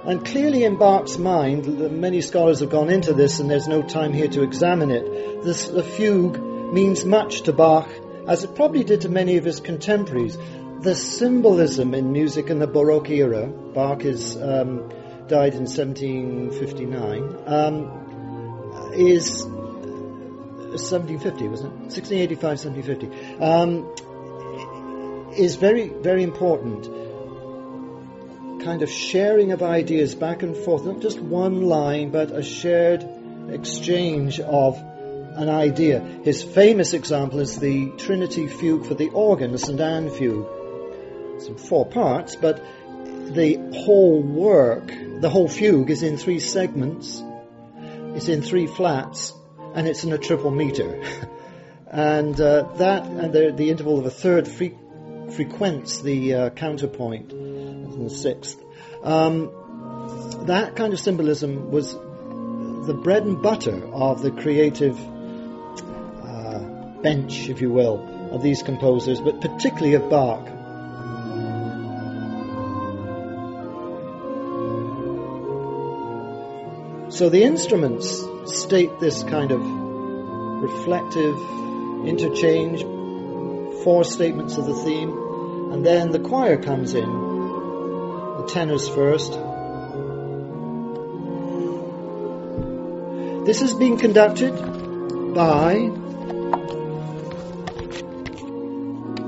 And 0.08 0.26
clearly 0.26 0.64
in 0.64 0.78
Bach's 0.78 1.18
mind, 1.18 1.68
many 2.00 2.22
scholars 2.22 2.62
have 2.62 2.70
gone 2.70 2.90
into 2.90 3.14
this 3.14 3.42
and 3.42 3.52
there's 3.52 3.68
no 3.68 3.82
time 3.82 4.14
here 4.14 4.30
to 4.30 4.42
examine 4.42 4.90
it. 4.90 5.44
This, 5.44 5.68
the 5.68 5.84
fugue 5.84 6.42
means 6.72 7.04
much 7.04 7.42
to 7.42 7.52
Bach, 7.52 7.90
as 8.26 8.46
it 8.46 8.56
probably 8.56 8.86
did 8.86 9.02
to 9.02 9.10
many 9.10 9.36
of 9.36 9.44
his 9.44 9.60
contemporaries. 9.60 10.38
The 10.80 10.96
symbolism 10.96 11.94
in 11.94 12.14
music 12.14 12.50
in 12.50 12.60
the 12.60 12.68
Baroque 12.68 13.10
era, 13.10 13.48
Bach 13.48 14.06
is, 14.06 14.38
um, 14.38 14.90
died 15.28 15.56
in 15.56 15.66
1759, 15.66 17.40
um, 17.46 18.94
is 18.96 19.44
1750, 19.44 21.48
wasn't 21.50 21.74
it? 21.74 21.80
1685, 21.92 22.64
1750, 22.64 23.44
um, 23.44 23.86
is 25.36 25.58
very, 25.58 25.90
very 25.90 26.24
important 26.24 26.97
kind 28.64 28.82
of 28.82 28.90
sharing 28.90 29.52
of 29.52 29.64
ideas 29.64 30.16
back 30.16 30.44
and 30.44 30.56
forth, 30.56 30.86
not 30.86 31.00
just 31.00 31.20
one 31.20 31.62
line, 31.62 32.10
but 32.12 32.32
a 32.32 32.44
shared 32.44 33.08
exchange 33.50 34.40
of 34.40 34.78
an 34.78 35.50
idea. 35.50 36.00
His 36.24 36.44
famous 36.44 36.94
example 36.94 37.40
is 37.40 37.60
the 37.60 37.92
Trinity 37.98 38.48
Fugue 38.48 38.86
for 38.86 38.96
the 38.96 39.10
organ, 39.10 39.52
the 39.52 39.60
St. 39.60 39.80
Anne 39.80 40.10
Fugue. 40.10 40.48
It's 41.36 41.48
in 41.48 41.58
four 41.58 41.86
parts, 41.86 42.36
but 42.36 42.64
the 43.34 43.58
whole 43.74 44.22
work, 44.22 44.88
the 44.88 45.30
whole 45.30 45.48
fugue 45.48 45.92
is 45.92 46.02
in 46.02 46.18
three 46.18 46.40
segments. 46.40 47.24
It's 48.16 48.28
in 48.28 48.42
three 48.42 48.68
flats, 48.68 49.34
and 49.76 49.88
it's 49.88 50.04
in 50.04 50.12
a 50.12 50.18
triple 50.18 50.50
meter. 50.50 51.04
and 51.88 52.40
uh, 52.40 52.64
that 52.78 53.06
and 53.06 53.34
the, 53.34 53.54
the, 53.56 53.70
interval 53.70 54.00
of 54.00 54.06
a 54.06 54.12
third 54.12 54.48
fre- 54.48 54.78
frequents 55.32 56.02
the 56.02 56.34
uh, 56.34 56.50
counterpoint 56.52 57.32
the 58.04 58.10
sixth. 58.10 58.64
Um, 59.03 59.51
that 60.46 60.75
kind 60.75 60.94
of 60.94 61.00
symbolism 61.00 61.72
was 61.72 61.94
the 61.94 62.94
bread 62.94 63.24
and 63.24 63.42
butter 63.42 63.86
of 63.94 64.22
the 64.22 64.31
creative 64.31 64.98
uh, 66.24 66.60
bench, 67.01 67.50
if 67.50 67.62
you 67.62 67.70
will, 67.70 68.31
of 68.31 68.42
these 68.42 68.64
composers, 68.64 69.20
but 69.20 69.42
particularly 69.42 69.96
of 69.96 70.10
Bach. 70.10 70.48
So 77.12 77.29
the 77.29 77.44
instruments 77.44 78.24
state 78.46 79.00
this 79.00 79.24
kind 79.24 79.51
of 79.51 79.62
reflective 79.62 81.38
interchange, 82.07 82.81
four 83.83 84.03
statements 84.03 84.57
of 84.57 84.66
the 84.66 84.75
theme, 84.75 85.12
and 85.72 85.86
then 85.86 86.12
the 86.12 86.20
choir 86.20 86.62
comes 86.62 86.94
in 86.94 87.26
tenors 88.48 88.88
first. 88.88 89.33
This 93.46 93.62
is 93.62 93.74
being 93.74 93.98
conducted 93.98 94.53
by 95.33 95.74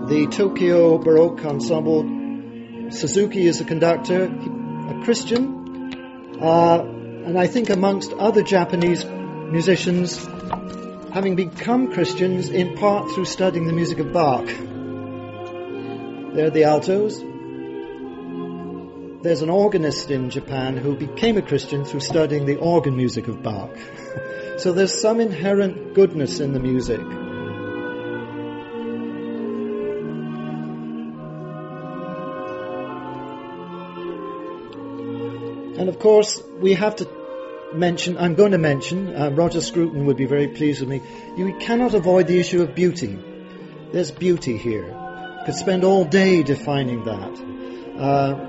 the 0.08 0.28
Tokyo 0.32 0.98
Baroque 0.98 1.46
Ensemble. 1.46 2.92
Suzuki 2.92 3.46
is 3.46 3.60
the 3.60 3.66
conductor, 3.66 4.24
a 4.24 5.04
Christian, 5.04 6.38
uh, 6.42 6.82
and 6.82 7.38
I 7.38 7.48
think 7.48 7.70
amongst 7.70 8.12
other 8.14 8.42
Japanese 8.42 9.06
musicians, 9.06 10.18
having 11.14 11.36
become 11.36 11.92
Christians 11.94 12.50
in 12.50 12.76
part 12.76 13.12
through 13.12 13.26
studying 13.26 13.68
the 13.68 13.74
music 13.74 14.00
of 14.00 14.12
Bach. 14.12 14.46
They're 16.34 16.50
the 16.50 16.64
altos. 16.64 17.29
There's 19.22 19.42
an 19.42 19.50
organist 19.50 20.12
in 20.12 20.30
Japan 20.30 20.78
who 20.78 20.96
became 20.96 21.36
a 21.36 21.42
Christian 21.42 21.84
through 21.84 22.00
studying 22.00 22.46
the 22.46 22.56
organ 22.56 22.96
music 22.96 23.28
of 23.28 23.44
Bach. 23.44 23.70
so 24.58 24.72
there's 24.72 24.94
some 24.94 25.20
inherent 25.20 25.94
goodness 25.94 26.40
in 26.40 26.54
the 26.54 26.60
music. 26.62 27.02
And 35.80 35.90
of 35.90 36.00
course, 36.00 36.42
we 36.60 36.76
have 36.76 36.96
to 36.98 37.10
mention, 37.74 38.18
I'm 38.18 38.36
going 38.36 38.54
to 38.54 38.58
mention, 38.58 39.14
uh, 39.14 39.32
Roger 39.32 39.60
Scruton 39.60 40.06
would 40.06 40.16
be 40.16 40.28
very 40.28 40.48
pleased 40.48 40.80
with 40.80 40.90
me, 40.90 41.02
you 41.36 41.58
cannot 41.60 41.94
avoid 41.94 42.28
the 42.28 42.40
issue 42.40 42.62
of 42.62 42.74
beauty. 42.74 43.20
There's 43.92 44.12
beauty 44.12 44.56
here. 44.56 44.96
Could 45.46 45.56
spend 45.56 45.84
all 45.84 46.06
day 46.06 46.42
defining 46.42 47.04
that. 47.04 48.00
Uh, 48.00 48.49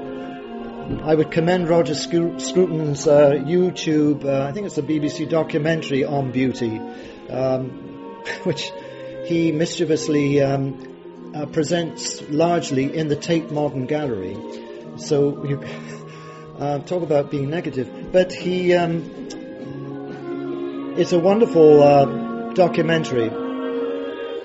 I 0.98 1.14
would 1.14 1.30
commend 1.30 1.68
Roger 1.68 1.94
Scruton's 1.94 3.06
uh, 3.06 3.30
YouTube, 3.30 4.24
uh, 4.24 4.42
I 4.42 4.52
think 4.52 4.66
it's 4.66 4.76
a 4.76 4.82
BBC 4.82 5.28
documentary 5.28 6.04
on 6.04 6.32
beauty, 6.32 6.78
um, 7.30 7.68
which 8.42 8.72
he 9.24 9.52
mischievously 9.52 10.42
um, 10.42 11.32
uh, 11.34 11.46
presents 11.46 12.20
largely 12.28 12.96
in 12.96 13.08
the 13.08 13.16
Tate 13.16 13.52
Modern 13.52 13.86
Gallery. 13.86 14.36
So 14.96 15.44
you 15.44 15.62
uh, 16.58 16.80
talk 16.80 17.02
about 17.02 17.30
being 17.30 17.48
negative, 17.50 18.10
but 18.12 18.32
he 18.32 18.74
um, 18.74 19.28
it's 20.98 21.12
a 21.12 21.20
wonderful 21.20 21.82
uh, 21.82 22.52
documentary. 22.54 23.30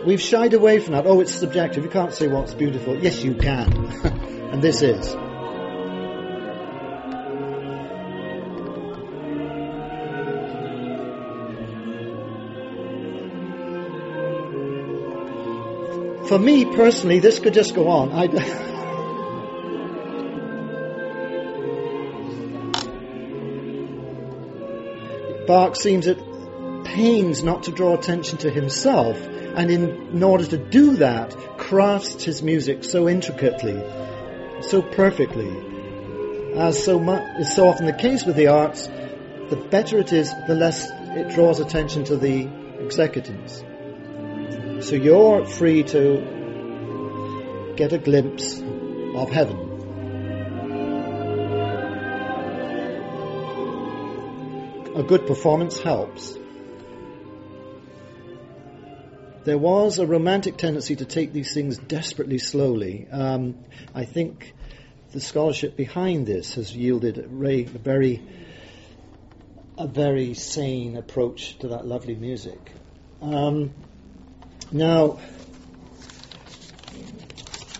We've 0.05 0.21
shied 0.21 0.53
away 0.53 0.79
from 0.79 0.93
that. 0.93 1.08
Oh, 1.08 1.21
it's 1.21 1.34
subjective. 1.34 1.84
You 1.84 1.89
can't 1.89 2.13
say 2.13 2.27
what's 2.27 2.53
beautiful. 2.53 2.95
Yes, 2.97 3.23
you 3.23 3.34
can, 3.34 3.73
and 4.53 4.62
this 4.62 4.84
is. 4.84 5.24
For 16.27 16.39
me 16.39 16.65
personally, 16.65 17.19
this 17.19 17.38
could 17.38 17.53
just 17.53 17.75
go 17.75 17.88
on. 17.88 18.11
I, 18.11 18.27
Bach 25.45 25.75
seems 25.75 26.07
at 26.07 26.17
pains 26.83 27.43
not 27.43 27.63
to 27.63 27.71
draw 27.71 27.93
attention 27.93 28.39
to 28.39 28.49
himself, 28.49 29.23
and 29.27 29.69
in, 29.69 30.13
in 30.13 30.23
order 30.23 30.45
to 30.45 30.57
do 30.57 30.95
that, 30.97 31.35
crafts 31.59 32.23
his 32.23 32.41
music 32.41 32.83
so 32.83 33.07
intricately, 33.07 33.79
so 34.61 34.81
perfectly. 34.81 35.55
As 36.55 36.83
so 36.83 36.99
much 36.99 37.39
is 37.39 37.53
so 37.53 37.67
often 37.67 37.85
the 37.85 37.93
case 37.93 38.25
with 38.25 38.35
the 38.35 38.47
arts, 38.47 38.88
the 38.88 39.63
better 39.69 39.99
it 39.99 40.11
is, 40.11 40.33
the 40.47 40.55
less 40.55 40.89
it 40.89 41.35
draws 41.35 41.59
attention 41.59 42.05
to 42.05 42.17
the 42.17 42.47
executants. 42.79 43.63
So 44.85 44.93
you're 44.93 45.45
free 45.47 45.81
to 45.81 47.73
get 47.75 47.91
a 47.91 47.97
glimpse 47.97 48.59
of 48.59 49.31
heaven. 49.31 49.57
A 54.95 55.01
good 55.01 55.25
performance 55.25 55.79
helps. 55.79 56.37
There 59.43 59.57
was 59.57 59.97
a 59.97 60.05
romantic 60.05 60.57
tendency 60.57 60.95
to 60.97 61.05
take 61.05 61.33
these 61.33 61.51
things 61.51 61.79
desperately 61.79 62.37
slowly. 62.37 63.07
Um, 63.11 63.57
I 63.95 64.05
think 64.05 64.53
the 65.13 65.19
scholarship 65.19 65.75
behind 65.75 66.27
this 66.27 66.53
has 66.53 66.75
yielded 66.75 67.17
a 67.17 67.27
very, 67.27 68.21
a 69.79 69.87
very 69.87 70.35
sane 70.35 70.95
approach 70.95 71.57
to 71.57 71.69
that 71.69 71.87
lovely 71.87 72.13
music. 72.13 72.71
Um, 73.19 73.73
now, 74.75 75.19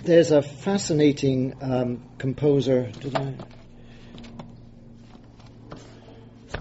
there's 0.03 0.31
a 0.31 0.41
fascinating 0.41 1.53
um, 1.62 2.01
composer. 2.17 2.89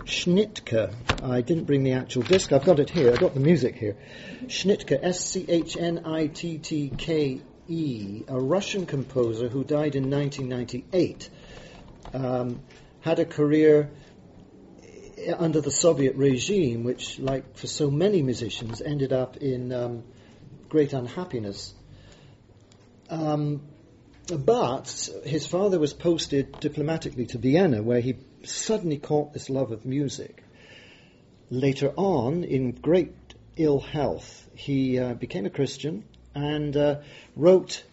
Schnittke. 0.05 0.93
I 1.23 1.41
didn't 1.41 1.67
bring 1.67 1.85
the 1.85 1.93
actual 1.93 2.23
disc. 2.23 2.53
I've 2.53 2.65
got 2.65 2.81
it 2.81 2.91
here. 2.91 3.13
I've 3.13 3.21
got 3.21 3.35
the 3.35 3.41
music 3.41 3.77
here. 3.77 3.97
Schnittke, 4.47 4.99
S-C-H-N-I-T-T-K-E, 5.01 5.45
a 8.27 8.41
Russian 8.41 8.87
composer 8.87 9.49
who 9.49 9.63
died 9.63 9.95
in 9.95 10.11
1998. 10.11 11.31
Um, 12.13 12.61
had 13.03 13.21
a 13.21 13.25
career 13.25 13.89
under 15.39 15.61
the 15.61 15.71
Soviet 15.71 16.17
regime, 16.17 16.83
which, 16.83 17.21
like 17.21 17.57
for 17.57 17.69
so 17.69 17.89
many 17.89 18.21
musicians, 18.21 18.83
ended 18.83 19.13
up 19.13 19.37
in 19.37 19.73
um, 19.73 20.03
great 20.69 20.93
unhappiness. 20.93 21.75
Um, 23.11 23.63
but 24.29 25.09
his 25.25 25.47
father 25.47 25.79
was 25.79 25.93
posted 25.93 26.59
diplomatically 26.61 27.27
to 27.27 27.39
Vienna, 27.39 27.83
where 27.83 28.01
he 28.01 28.17
suddenly 28.43 28.99
caught 28.99 29.33
this 29.33 29.51
love 29.51 29.71
of 29.73 29.85
music. 29.85 30.43
Later 31.51 31.93
on, 31.97 32.45
in 32.45 32.73
great 32.73 33.15
ill 33.57 33.81
health, 33.81 34.49
he 34.55 34.99
uh, 34.99 35.15
became 35.15 35.47
a 35.47 35.51
Christian 35.51 36.05
and 36.35 36.77
uh, 36.77 37.01
wrote 37.37 37.85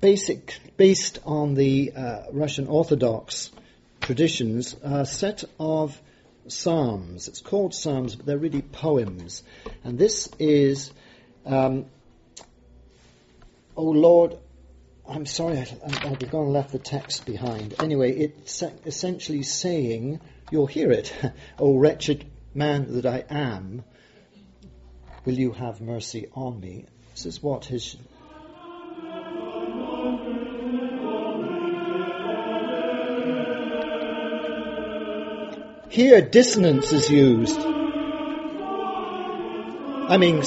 basic, 0.00 0.58
based 0.76 1.18
on 1.24 1.54
the 1.54 1.92
uh, 1.96 2.22
Russian 2.32 2.66
Orthodox 2.66 3.50
traditions, 4.00 4.76
a 4.82 5.06
set 5.06 5.44
of 5.58 5.98
psalms. 6.46 7.28
It's 7.28 7.40
called 7.40 7.74
psalms, 7.74 8.16
but 8.16 8.26
they're 8.26 8.38
really 8.38 8.62
poems. 8.62 9.42
And 9.82 9.98
this 9.98 10.28
is, 10.38 10.92
um, 11.44 11.86
"Oh 13.76 13.90
Lord, 13.90 14.38
I'm 15.06 15.26
sorry, 15.26 15.58
I've 15.58 16.30
gone 16.30 16.44
and 16.44 16.52
left 16.52 16.72
the 16.72 16.78
text 16.78 17.26
behind. 17.26 17.74
Anyway, 17.78 18.12
it's 18.12 18.62
essentially 18.86 19.42
saying, 19.42 20.20
you'll 20.50 20.66
hear 20.66 20.90
it, 20.90 21.12
O 21.58 21.76
wretched 21.76 22.24
man 22.54 22.94
that 22.94 23.04
I 23.04 23.24
am, 23.28 23.84
will 25.26 25.34
you 25.34 25.52
have 25.52 25.82
mercy 25.82 26.28
on 26.34 26.58
me? 26.58 26.86
This 27.12 27.26
is 27.26 27.42
what 27.42 27.66
his. 27.66 27.96
Here, 35.90 36.22
dissonance 36.22 36.92
is 36.92 37.10
used. 37.10 37.60
I 40.06 40.16
mean, 40.18 40.42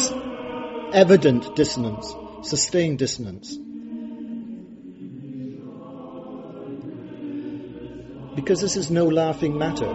evident 0.93 1.56
dissonance, 1.56 2.13
sustained 2.43 3.00
dissonance. 3.00 3.58
because 8.38 8.62
this 8.62 8.78
is 8.78 8.91
no 8.91 9.06
laughing 9.08 9.58
matter. 9.58 9.91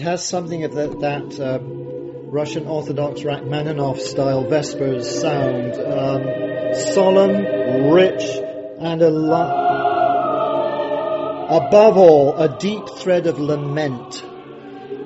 It 0.00 0.04
has 0.04 0.26
something 0.26 0.64
of 0.64 0.72
that, 0.76 0.98
that 1.00 1.38
uh, 1.38 1.58
Russian 1.60 2.66
Orthodox 2.66 3.22
Rachmaninoff 3.22 4.00
style 4.00 4.44
Vespers 4.44 5.04
sound. 5.04 5.74
Um, 5.74 6.72
solemn, 6.94 7.90
rich, 7.92 8.22
and 8.78 9.02
a 9.02 9.08
above 11.54 11.98
all, 11.98 12.34
a 12.38 12.48
deep 12.58 12.88
thread 12.88 13.26
of 13.26 13.38
lament. 13.38 14.24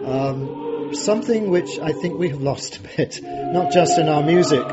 Um, 0.04 0.94
something 0.94 1.50
which 1.50 1.80
I 1.80 1.90
think 1.90 2.16
we 2.16 2.28
have 2.28 2.40
lost 2.40 2.76
a 2.76 2.80
bit, 2.96 3.18
not 3.20 3.72
just 3.72 3.98
in 3.98 4.08
our 4.08 4.22
music. 4.22 4.64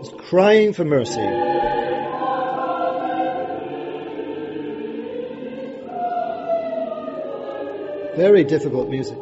It's 0.00 0.28
crying 0.28 0.72
for 0.72 0.84
mercy. 0.84 1.71
Very 8.16 8.44
difficult 8.44 8.90
music. 8.90 9.18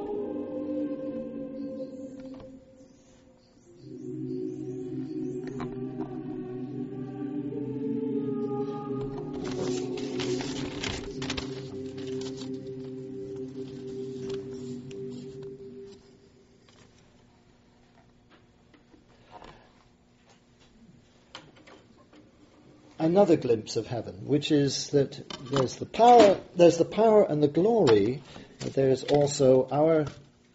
another 22.99 23.37
glimpse 23.37 23.77
of 23.77 23.87
heaven, 23.87 24.15
which 24.27 24.53
is 24.53 24.91
that 24.91 25.21
there's 25.51 25.77
the 25.77 25.87
power, 25.87 26.39
there's 26.55 26.79
the 26.79 26.85
power 26.85 27.25
and 27.25 27.43
the 27.43 27.49
glory 27.49 28.23
but 28.61 28.75
there 28.75 28.91
is 28.91 29.05
also 29.05 29.69
our 29.73 30.07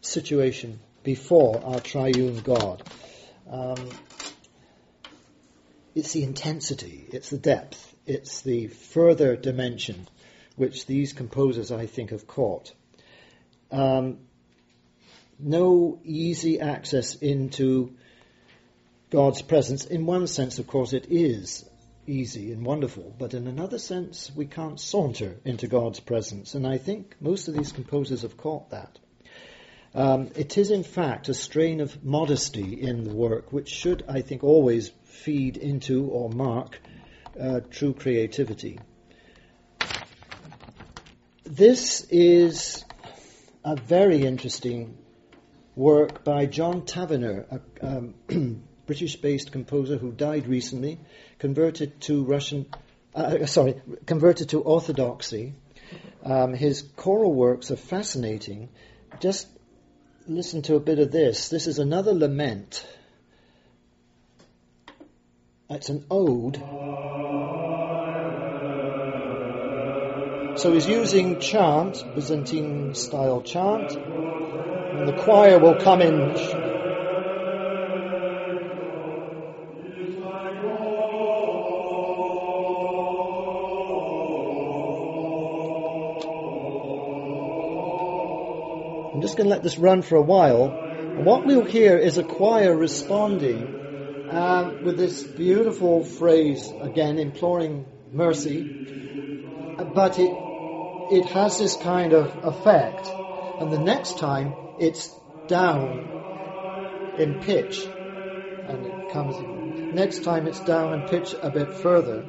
situation 0.02 0.80
before 1.04 1.62
our 1.64 1.80
triune 1.80 2.40
God. 2.40 2.84
Um, 3.50 3.90
it's 5.94 6.14
the 6.14 6.24
intensity, 6.24 7.06
it's 7.12 7.30
the 7.30 7.38
depth, 7.38 7.96
it's 8.06 8.42
the 8.42 8.68
further 8.68 9.36
dimension 9.36 10.08
which 10.56 10.86
these 10.86 11.14
composers, 11.14 11.72
I 11.72 11.86
think, 11.86 12.12
have 12.12 12.28
caught. 12.28 12.74
Um, 13.72 14.20
no 15.38 16.00
easy 16.04 16.60
access 16.60 17.16
into 17.16 17.94
God's 19.10 19.42
presence. 19.42 19.86
In 19.86 20.06
one 20.06 20.28
sense, 20.28 20.60
of 20.60 20.68
course, 20.68 20.94
it 20.94 21.08
is 21.10 21.66
easy 22.08 22.52
and 22.52 22.66
wonderful, 22.66 23.16
but 23.18 23.34
in 23.34 23.48
another 23.48 23.80
sense, 23.80 24.32
we 24.36 24.46
can't 24.46 24.80
saunter 24.80 25.36
into 25.46 25.68
God's 25.68 26.00
presence. 26.00 26.56
And 26.56 26.66
I 26.66 26.78
think 26.78 27.16
most 27.20 27.48
of 27.48 27.54
these 27.54 27.72
composers 27.72 28.22
have 28.22 28.38
caught 28.38 28.70
that. 28.72 29.00
Um, 29.94 30.30
it 30.36 30.58
is, 30.58 30.72
in 30.72 30.84
fact, 30.84 31.30
a 31.30 31.34
strain 31.34 31.80
of 31.80 32.04
modesty 32.04 32.82
in 32.82 33.06
the 33.06 33.14
work, 33.14 33.54
which 33.54 33.70
should, 33.70 34.04
I 34.10 34.22
think, 34.22 34.44
always 34.44 34.92
feed 35.06 35.58
into 35.58 36.08
or 36.08 36.30
mark 36.30 36.80
uh, 37.40 37.62
true 37.70 37.94
creativity. 37.94 38.80
This 41.46 42.06
is 42.10 42.84
a 43.64 43.76
very 43.76 44.26
interesting 44.26 44.98
work 45.76 46.24
by 46.24 46.46
John 46.46 46.82
Tavener, 46.82 47.62
a 47.82 47.88
um, 47.88 48.16
British 48.86 49.16
based 49.16 49.52
composer 49.52 49.98
who 49.98 50.12
died 50.12 50.48
recently 50.48 51.00
converted 51.40 52.00
to 52.02 52.24
Russian, 52.24 52.68
uh, 53.16 53.38
uh, 53.42 53.46
sorry, 53.46 53.82
converted 54.06 54.50
to 54.50 54.62
Orthodoxy. 54.62 55.54
Um, 56.24 56.54
his 56.54 56.82
choral 56.96 57.34
works 57.34 57.72
are 57.72 57.76
fascinating. 57.76 58.70
Just 59.20 59.48
listen 60.28 60.62
to 60.64 60.76
a 60.76 60.80
bit 60.80 61.00
of 61.00 61.12
this. 61.12 61.50
This 61.50 61.68
is 61.68 61.80
another 61.80 62.14
lament. 62.14 62.86
It's 65.70 65.90
an 65.90 66.06
ode. 66.12 66.58
So 70.58 70.72
he's 70.72 70.88
using 70.88 71.40
chant, 71.40 72.04
Byzantine 72.16 72.94
style 72.94 73.42
chant, 73.42 73.92
and 73.92 75.08
the 75.08 75.22
choir 75.24 75.60
will 75.60 75.76
come 75.76 76.02
in 76.02 76.75
just 89.36 89.38
going 89.38 89.50
to 89.50 89.56
let 89.56 89.64
this 89.64 89.78
run 89.78 90.02
for 90.02 90.16
a 90.16 90.22
while. 90.22 90.70
And 90.70 91.26
what 91.26 91.46
we'll 91.46 91.66
hear 91.66 91.98
is 91.98 92.18
a 92.18 92.24
choir 92.24 92.74
responding 92.74 94.30
uh, 94.32 94.80
with 94.82 94.98
this 94.98 95.24
beautiful 95.24 96.06
phrase 96.06 96.72
again, 96.82 97.20
imploring 97.20 97.86
mercy, 98.14 98.64
but 99.94 100.20
it 100.20 100.32
it 101.12 101.26
has 101.26 101.60
this 101.60 101.76
kind 101.76 102.14
of 102.14 102.34
effect, 102.44 103.08
and 103.60 103.72
the 103.72 103.78
next 103.78 104.18
time 104.18 104.54
it's 104.80 105.14
down 105.48 107.14
in 107.20 107.42
pitch, 107.42 107.86
and 107.86 108.86
it 108.86 109.12
comes. 109.12 109.36
Next 109.94 110.24
time 110.24 110.48
it's 110.48 110.62
down 110.62 110.94
in 110.94 111.08
pitch 111.10 111.36
a 111.42 111.52
bit 111.52 111.74
further, 111.74 112.26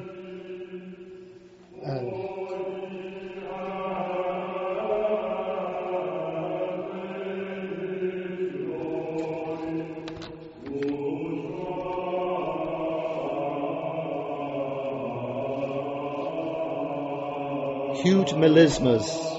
melismas. 18.33 19.36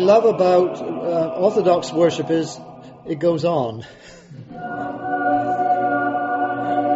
Love 0.00 0.24
about 0.24 0.80
uh, 0.80 1.34
Orthodox 1.36 1.92
worship 1.92 2.30
is 2.30 2.58
it 3.06 3.18
goes 3.18 3.44
on. 3.44 3.82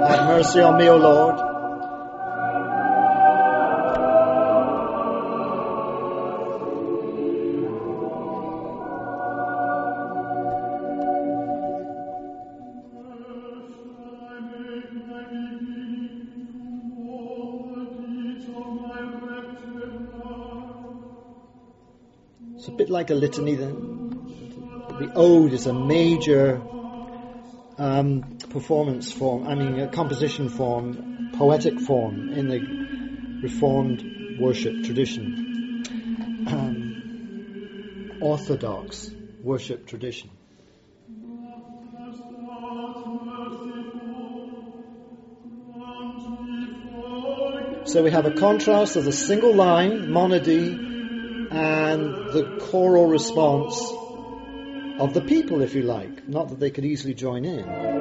Have 0.05 0.27
mercy 0.29 0.61
on 0.61 0.79
me, 0.79 0.89
O 0.89 0.97
Lord. 0.97 1.44
Like 22.95 23.11
a 23.11 23.15
litany 23.15 23.57
then. 23.57 24.87
The 25.01 25.13
ode 25.17 25.53
is 25.53 25.67
a 25.67 25.75
major 25.75 26.63
um, 27.77 28.39
performance 28.51 29.13
form, 29.13 29.49
I 29.49 29.57
mean, 29.57 29.81
a 29.81 29.89
composition 29.89 30.49
form, 30.49 31.33
poetic 31.37 31.81
form 31.81 32.31
in 32.31 32.49
the 32.49 32.85
Reformed 33.43 34.39
worship 34.39 34.85
tradition, 34.85 35.83
um, 36.47 38.19
Orthodox 38.21 39.11
worship 39.43 39.89
tradition. 39.89 40.31
So 47.87 48.03
we 48.03 48.13
have 48.13 48.25
a 48.25 48.35
contrast 48.35 48.97
of 48.97 49.05
the 49.05 49.13
single 49.13 49.53
line, 49.53 50.11
monody, 50.11 50.94
and 51.57 52.33
the 52.33 52.59
choral 52.71 53.07
response 53.07 53.81
of 54.99 55.15
the 55.15 55.21
people, 55.21 55.63
if 55.63 55.75
you 55.75 55.83
like. 55.83 56.29
Not 56.29 56.49
that 56.49 56.61
they 56.61 56.71
could 56.71 56.85
easily 56.85 57.15
join 57.15 57.45
in. 57.45 57.94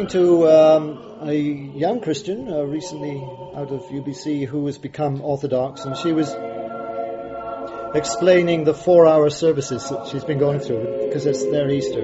Speaking 0.00 0.22
to 0.22 0.48
um, 0.48 1.28
a 1.28 1.34
young 1.34 2.00
Christian 2.00 2.50
uh, 2.50 2.62
recently 2.62 3.16
out 3.54 3.70
of 3.70 3.82
UBC 3.90 4.46
who 4.46 4.64
has 4.64 4.78
become 4.78 5.20
Orthodox, 5.20 5.84
and 5.84 5.94
she 5.94 6.12
was 6.12 6.34
explaining 7.94 8.64
the 8.64 8.72
four-hour 8.72 9.28
services 9.28 9.86
that 9.90 10.06
she's 10.06 10.24
been 10.24 10.38
going 10.38 10.60
through 10.60 11.04
because 11.04 11.26
it's 11.26 11.44
their 11.44 11.68
Easter. 11.68 12.00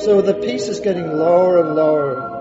So 0.00 0.20
the 0.20 0.34
piece 0.34 0.68
is 0.68 0.80
getting 0.80 1.06
lower 1.06 1.60
and 1.64 1.74
lower 1.74 2.33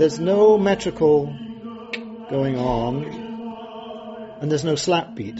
There's 0.00 0.18
no 0.18 0.56
metrical 0.56 1.26
going 2.30 2.56
on, 2.56 3.04
and 4.40 4.50
there's 4.50 4.64
no 4.64 4.74
slap 4.74 5.14
beat. 5.14 5.38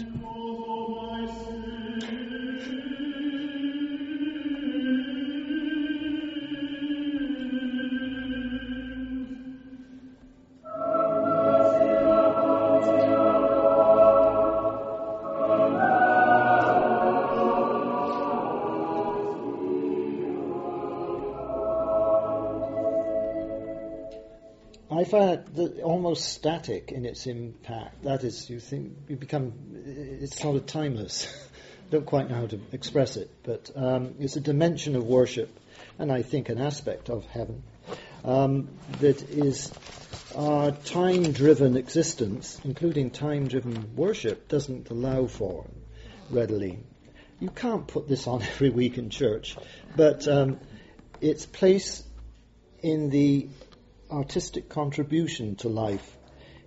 The- 25.53 25.81
almost 25.81 26.25
static 26.25 26.91
in 26.91 27.05
its 27.05 27.27
impact. 27.27 28.03
That 28.03 28.23
is, 28.23 28.49
you 28.49 28.59
think 28.59 28.93
you 29.07 29.15
become 29.15 29.53
it's 29.85 30.39
sort 30.39 30.55
of 30.55 30.65
timeless. 30.65 31.27
Don't 31.91 32.05
quite 32.05 32.29
know 32.29 32.35
how 32.35 32.47
to 32.47 32.59
express 32.71 33.17
it, 33.17 33.29
but 33.43 33.69
um, 33.75 34.15
it's 34.19 34.37
a 34.37 34.39
dimension 34.39 34.95
of 34.95 35.03
worship, 35.05 35.49
and 35.99 36.11
I 36.11 36.21
think 36.21 36.47
an 36.47 36.57
aspect 36.57 37.09
of 37.09 37.25
heaven 37.25 37.63
um, 38.23 38.69
that 38.99 39.21
is 39.29 39.71
our 40.35 40.71
time-driven 40.71 41.75
existence, 41.75 42.59
including 42.63 43.09
time-driven 43.09 43.95
worship, 43.95 44.47
doesn't 44.47 44.89
allow 44.89 45.27
for 45.27 45.65
readily. 46.29 46.79
You 47.39 47.49
can't 47.49 47.85
put 47.87 48.07
this 48.07 48.27
on 48.27 48.41
every 48.53 48.69
week 48.69 48.97
in 48.97 49.09
church, 49.09 49.57
but 49.95 50.27
um, 50.27 50.59
its 51.19 51.45
place 51.45 52.03
in 52.81 53.09
the 53.09 53.49
artistic 54.11 54.69
contribution 54.69 55.55
to 55.57 55.69
life 55.69 56.17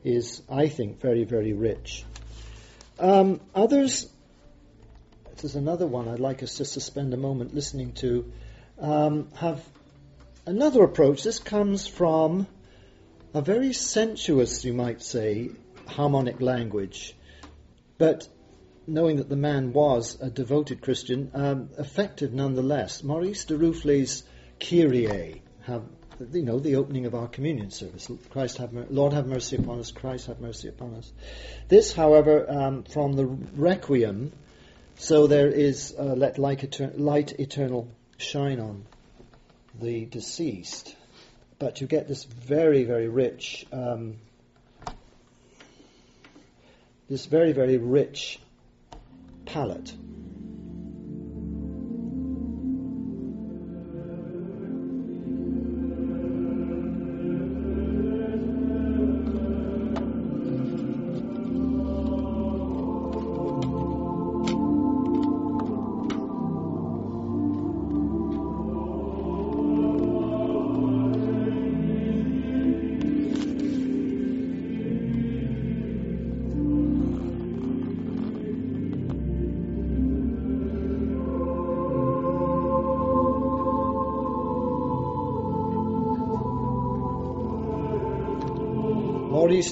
is, 0.02 0.42
I 0.50 0.68
think, 0.68 1.00
very, 1.00 1.24
very 1.24 1.52
rich. 1.52 2.04
Um, 2.98 3.40
others 3.54 4.08
there's 5.44 5.56
another 5.56 5.86
one 5.86 6.08
I'd 6.08 6.20
like 6.20 6.42
us 6.42 6.56
just 6.56 6.72
to 6.72 6.80
spend 6.80 7.12
a 7.12 7.18
moment 7.18 7.54
listening 7.54 7.92
to, 7.96 8.32
um, 8.78 9.28
have 9.34 9.62
another 10.46 10.82
approach. 10.82 11.22
This 11.22 11.38
comes 11.38 11.86
from 11.86 12.46
a 13.34 13.42
very 13.42 13.74
sensuous, 13.74 14.64
you 14.64 14.72
might 14.72 15.02
say, 15.02 15.50
harmonic 15.86 16.40
language, 16.40 17.14
but 17.98 18.26
knowing 18.86 19.16
that 19.16 19.28
the 19.28 19.36
man 19.36 19.74
was 19.74 20.18
a 20.20 20.30
devoted 20.30 20.80
Christian, 20.80 21.30
um, 21.34 21.68
effective 21.78 22.32
nonetheless. 22.32 23.02
Maurice 23.02 23.44
Duruflé's 23.44 24.22
Kyrie 24.60 25.42
have 25.62 25.82
you 26.32 26.42
know 26.42 26.58
the 26.58 26.76
opening 26.76 27.06
of 27.06 27.14
our 27.14 27.28
communion 27.28 27.70
service. 27.70 28.10
Christ 28.30 28.58
have 28.58 28.72
mer- 28.72 28.86
Lord 28.90 29.12
have 29.12 29.26
mercy 29.26 29.56
upon 29.56 29.80
us. 29.80 29.90
Christ 29.90 30.26
have 30.26 30.40
mercy 30.40 30.68
upon 30.68 30.94
us. 30.94 31.12
This, 31.68 31.92
however, 31.92 32.48
um, 32.48 32.84
from 32.84 33.14
the 33.14 33.26
Requiem. 33.26 34.32
So 34.96 35.26
there 35.26 35.48
is 35.48 35.94
uh, 35.98 36.02
let 36.02 36.38
light, 36.38 36.60
etern- 36.60 36.98
light 36.98 37.32
eternal 37.40 37.88
shine 38.16 38.60
on 38.60 38.84
the 39.80 40.04
deceased, 40.04 40.94
but 41.58 41.80
you 41.80 41.88
get 41.88 42.06
this 42.06 42.24
very 42.24 42.84
very 42.84 43.08
rich. 43.08 43.66
Um, 43.72 44.18
this 47.08 47.26
very, 47.26 47.52
very 47.52 47.76
rich 47.76 48.40
palette. 49.44 49.92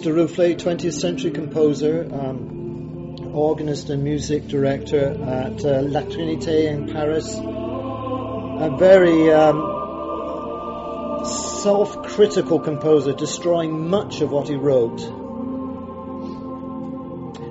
Duruflé, 0.03 0.57
20th 0.61 1.01
century 1.01 1.31
composer, 1.31 2.09
um, 2.13 3.31
organist 3.33 3.89
and 3.89 4.03
music 4.03 4.49
director 4.49 4.99
at 4.99 5.65
uh, 5.65 5.81
La 5.83 6.03
Trinité 6.03 6.65
in 6.65 6.93
Paris. 6.93 7.37
A 7.39 8.77
very 8.77 9.31
um, 9.31 11.25
self 11.63 12.03
critical 12.03 12.59
composer, 12.59 13.13
destroying 13.13 13.89
much 13.89 14.23
of 14.23 14.33
what 14.33 14.49
he 14.49 14.57
wrote. 14.57 14.99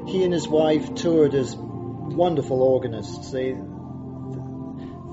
He 0.09 0.25
and 0.25 0.33
his 0.33 0.45
wife 0.45 0.93
toured 0.95 1.33
as 1.33 1.55
wonderful 1.55 2.61
organists. 2.61 3.31
They 3.31 3.55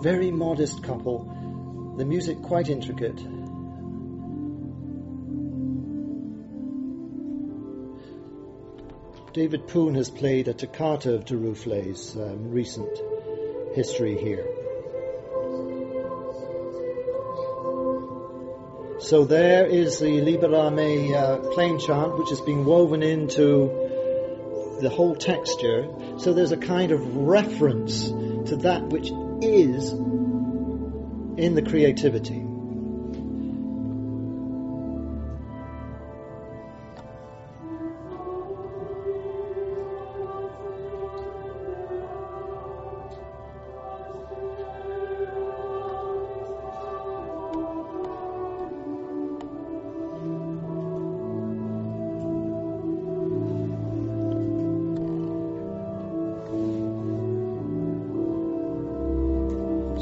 very 0.00 0.32
modest 0.32 0.82
couple. 0.82 1.94
The 1.96 2.04
music 2.04 2.42
quite 2.42 2.68
intricate. 2.68 3.37
David 9.38 9.68
Poon 9.68 9.94
has 9.94 10.10
played 10.10 10.48
a 10.48 10.52
toccata 10.52 11.14
of 11.14 11.24
Duruflé's 11.24 12.16
um, 12.16 12.50
recent 12.50 12.90
history 13.72 14.18
here. 14.18 14.44
So 18.98 19.26
there 19.26 19.64
is 19.64 20.00
the 20.00 20.22
Libera 20.22 20.72
Me 20.72 21.14
uh, 21.14 21.36
plain 21.52 21.78
chant, 21.78 22.18
which 22.18 22.32
is 22.32 22.40
being 22.40 22.64
woven 22.64 23.04
into 23.04 24.78
the 24.80 24.90
whole 24.90 25.14
texture. 25.14 25.86
So 26.18 26.32
there's 26.32 26.50
a 26.50 26.56
kind 26.56 26.90
of 26.90 27.16
reference 27.18 28.08
to 28.08 28.56
that 28.62 28.88
which 28.88 29.12
is 29.40 29.92
in 29.92 31.54
the 31.54 31.62
creativity. 31.62 32.47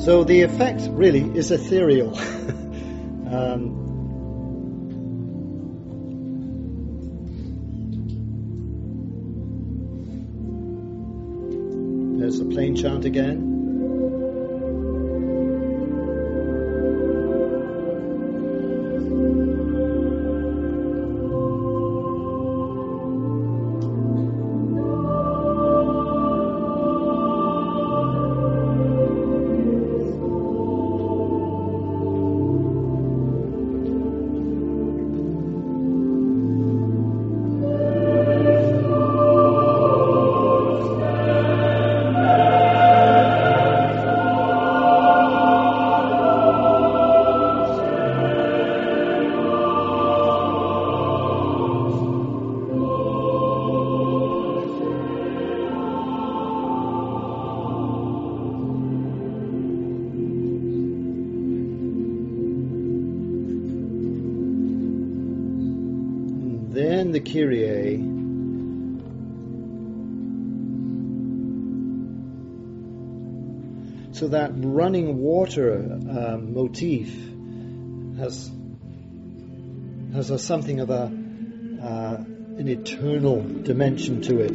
So 0.07 0.23
the 0.23 0.43
effect 0.43 0.83
really 0.91 1.37
is 1.37 1.51
ethereal. 1.51 2.17
um, 3.29 3.75
there's 12.21 12.39
the 12.39 12.45
plain 12.45 12.77
chant 12.77 13.05
again. 13.05 13.46
Running 74.77 75.17
water 75.17 75.81
um, 75.81 76.53
motif 76.53 77.09
has 78.19 78.51
has 80.13 80.31
a, 80.31 80.39
something 80.39 80.81
of 80.81 80.91
a 80.91 81.11
uh, 81.83 82.17
an 82.59 82.69
eternal 82.69 83.43
dimension 83.43 84.21
to 84.21 84.41
it, 84.41 84.55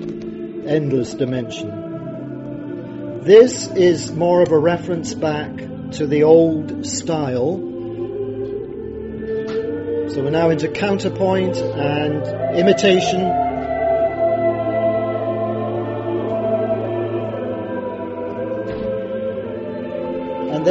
endless 0.68 1.16
dimension. 1.16 3.22
This 3.24 3.66
is 3.68 4.12
more 4.12 4.44
of 4.44 4.52
a 4.52 4.60
reference 4.60 5.16
back 5.16 5.58
to 5.94 6.06
the 6.06 6.22
old 6.24 6.86
style. 6.86 7.58
So 10.10 10.24
we're 10.24 10.30
now 10.30 10.52
into 10.52 10.68
counterpoint 10.68 11.58
and 11.58 12.58
imitation. 12.58 13.51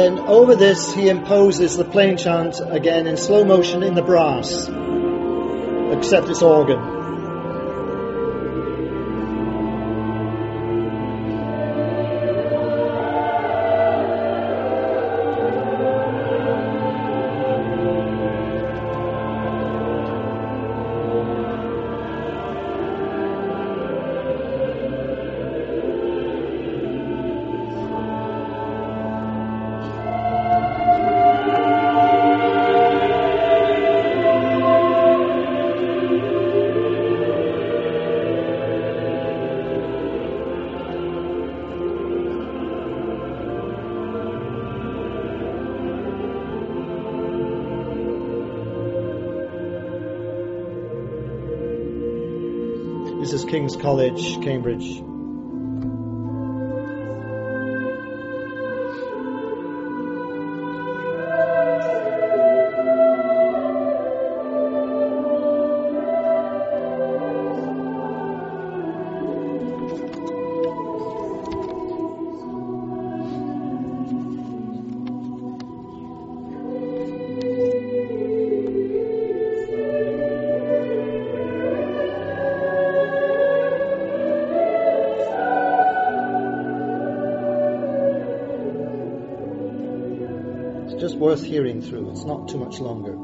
Then 0.01 0.19
over 0.19 0.55
this, 0.55 0.93
he 0.93 1.09
imposes 1.09 1.77
the 1.77 1.85
plain 1.85 2.17
chant 2.17 2.59
again 2.59 3.05
in 3.05 3.17
slow 3.17 3.45
motion 3.45 3.83
in 3.83 3.93
the 3.93 4.01
brass, 4.01 4.67
except 5.95 6.27
it's 6.27 6.41
organ. 6.41 6.90
College, 53.81 54.39
Cambridge. 54.43 55.10
Worth 91.31 91.45
hearing 91.45 91.81
through. 91.81 92.11
It's 92.11 92.25
not 92.25 92.49
too 92.49 92.57
much 92.57 92.81
longer. 92.81 93.15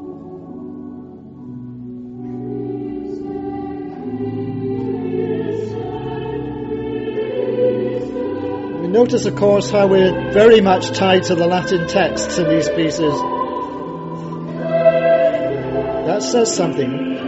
We 8.82 8.88
notice, 8.88 9.26
of 9.26 9.36
course, 9.36 9.70
how 9.70 9.88
we're 9.88 10.32
very 10.32 10.62
much 10.62 10.91
tied 10.91 11.24
to 11.24 11.36
the 11.36 11.47
Latin 11.47 11.86
texts 11.89 12.38
in 12.38 12.47
these 12.47 12.70
pieces. 12.70 13.14
That 16.08 16.24
says 16.24 16.55
something. 16.55 17.26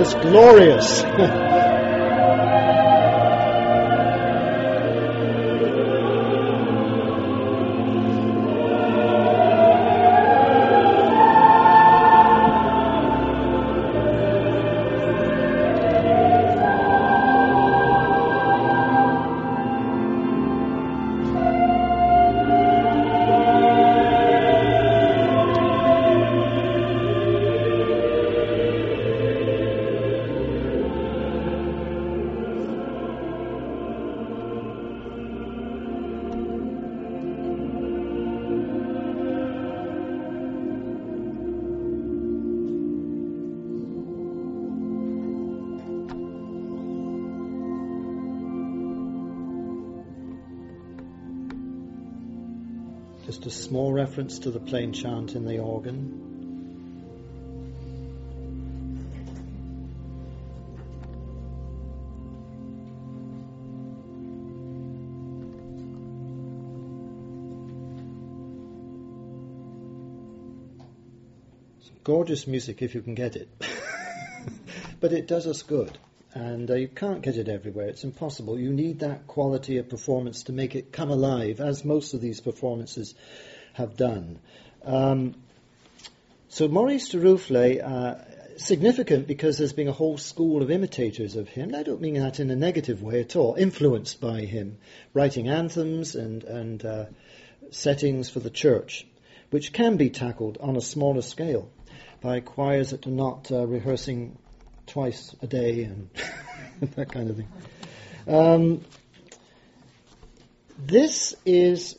It's 0.00 0.14
glorious. 0.14 1.02
reference 54.10 54.40
to 54.40 54.50
the 54.50 54.58
plain 54.58 54.92
chant 54.92 55.36
in 55.36 55.44
the 55.44 55.60
organ. 55.60 56.26
It's 71.78 71.90
gorgeous 72.02 72.48
music 72.48 72.82
if 72.82 72.96
you 72.96 73.02
can 73.02 73.14
get 73.14 73.36
it. 73.36 73.48
but 75.00 75.12
it 75.12 75.28
does 75.28 75.46
us 75.46 75.62
good. 75.62 75.96
And 76.34 76.68
uh, 76.68 76.74
you 76.74 76.88
can't 76.88 77.22
get 77.22 77.36
it 77.36 77.48
everywhere. 77.48 77.86
It's 77.86 78.02
impossible. 78.02 78.58
You 78.58 78.72
need 78.72 79.00
that 79.00 79.28
quality 79.28 79.76
of 79.76 79.88
performance 79.88 80.42
to 80.44 80.52
make 80.52 80.74
it 80.74 80.90
come 80.90 81.12
alive, 81.12 81.60
as 81.60 81.84
most 81.84 82.12
of 82.12 82.20
these 82.20 82.40
performances 82.40 83.14
have 83.74 83.96
done. 83.96 84.38
Um, 84.84 85.34
so 86.48 86.68
Maurice 86.68 87.12
Duruflé, 87.12 87.82
uh, 87.82 88.16
significant 88.56 89.26
because 89.26 89.58
there's 89.58 89.72
been 89.72 89.88
a 89.88 89.92
whole 89.92 90.18
school 90.18 90.62
of 90.62 90.70
imitators 90.70 91.36
of 91.36 91.48
him. 91.48 91.74
I 91.74 91.82
don't 91.82 92.00
mean 92.00 92.14
that 92.14 92.40
in 92.40 92.50
a 92.50 92.56
negative 92.56 93.02
way 93.02 93.20
at 93.20 93.36
all. 93.36 93.54
Influenced 93.54 94.20
by 94.20 94.40
him, 94.40 94.78
writing 95.14 95.48
anthems 95.48 96.14
and 96.14 96.44
and 96.44 96.84
uh, 96.84 97.04
settings 97.70 98.28
for 98.28 98.40
the 98.40 98.50
church, 98.50 99.06
which 99.50 99.72
can 99.72 99.96
be 99.96 100.10
tackled 100.10 100.58
on 100.60 100.76
a 100.76 100.80
smaller 100.80 101.22
scale 101.22 101.70
by 102.20 102.40
choirs 102.40 102.90
that 102.90 103.06
are 103.06 103.10
not 103.10 103.50
uh, 103.50 103.66
rehearsing 103.66 104.36
twice 104.86 105.34
a 105.40 105.46
day 105.46 105.84
and 105.84 106.10
that 106.96 107.10
kind 107.10 107.30
of 107.30 107.36
thing. 107.36 107.48
Um, 108.26 108.84
this 110.78 111.34
is 111.44 111.98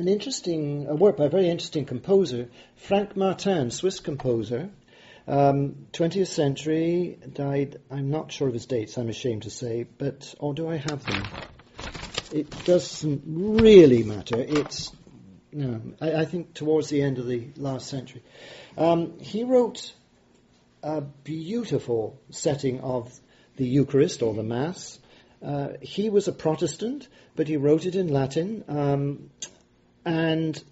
an 0.00 0.08
interesting 0.08 0.86
a 0.88 0.94
work 0.94 1.18
by 1.18 1.26
a 1.26 1.28
very 1.28 1.48
interesting 1.48 1.84
composer, 1.84 2.48
Frank 2.76 3.16
Martin, 3.16 3.70
Swiss 3.70 4.00
composer, 4.00 4.70
um, 5.28 5.86
20th 5.92 6.28
century, 6.28 7.18
died, 7.32 7.76
I'm 7.90 8.10
not 8.10 8.32
sure 8.32 8.48
of 8.48 8.54
his 8.54 8.66
dates, 8.66 8.96
I'm 8.96 9.10
ashamed 9.10 9.42
to 9.42 9.50
say, 9.50 9.84
but, 9.98 10.34
or 10.38 10.54
do 10.54 10.68
I 10.68 10.78
have 10.78 11.04
them? 11.04 11.22
It 12.32 12.64
doesn't 12.64 13.22
really 13.26 14.02
matter. 14.02 14.36
It's, 14.38 14.90
no, 15.52 15.82
I, 16.00 16.14
I 16.14 16.24
think 16.24 16.54
towards 16.54 16.88
the 16.88 17.02
end 17.02 17.18
of 17.18 17.26
the 17.26 17.48
last 17.56 17.88
century. 17.88 18.22
Um, 18.78 19.18
he 19.18 19.44
wrote 19.44 19.92
a 20.82 21.02
beautiful 21.02 22.18
setting 22.30 22.80
of 22.80 23.12
the 23.56 23.66
Eucharist 23.66 24.22
or 24.22 24.32
the 24.32 24.42
Mass. 24.42 24.98
Uh, 25.44 25.68
he 25.82 26.08
was 26.08 26.26
a 26.26 26.32
Protestant, 26.32 27.06
but 27.36 27.48
he 27.48 27.58
wrote 27.58 27.84
it 27.84 27.96
in 27.96 28.08
Latin 28.08 28.64
um, 28.68 29.30
and 30.04 30.62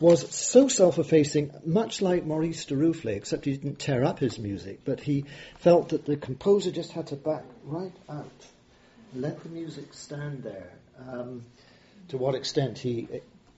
was 0.00 0.32
so 0.34 0.68
self-effacing, 0.68 1.50
much 1.64 2.00
like 2.00 2.24
Maurice 2.24 2.66
Duruflé, 2.66 3.16
except 3.16 3.44
he 3.44 3.56
didn't 3.56 3.78
tear 3.78 4.04
up 4.04 4.18
his 4.18 4.38
music, 4.38 4.80
but 4.84 5.00
he 5.00 5.24
felt 5.58 5.88
that 5.90 6.04
the 6.04 6.16
composer 6.16 6.70
just 6.70 6.92
had 6.92 7.08
to 7.08 7.16
back 7.16 7.44
right 7.64 7.92
out, 8.08 8.30
let 9.14 9.42
the 9.42 9.48
music 9.48 9.92
stand 9.94 10.42
there. 10.42 10.70
Um, 11.08 11.44
to 12.08 12.16
what 12.16 12.34
extent 12.34 12.78
he 12.78 13.08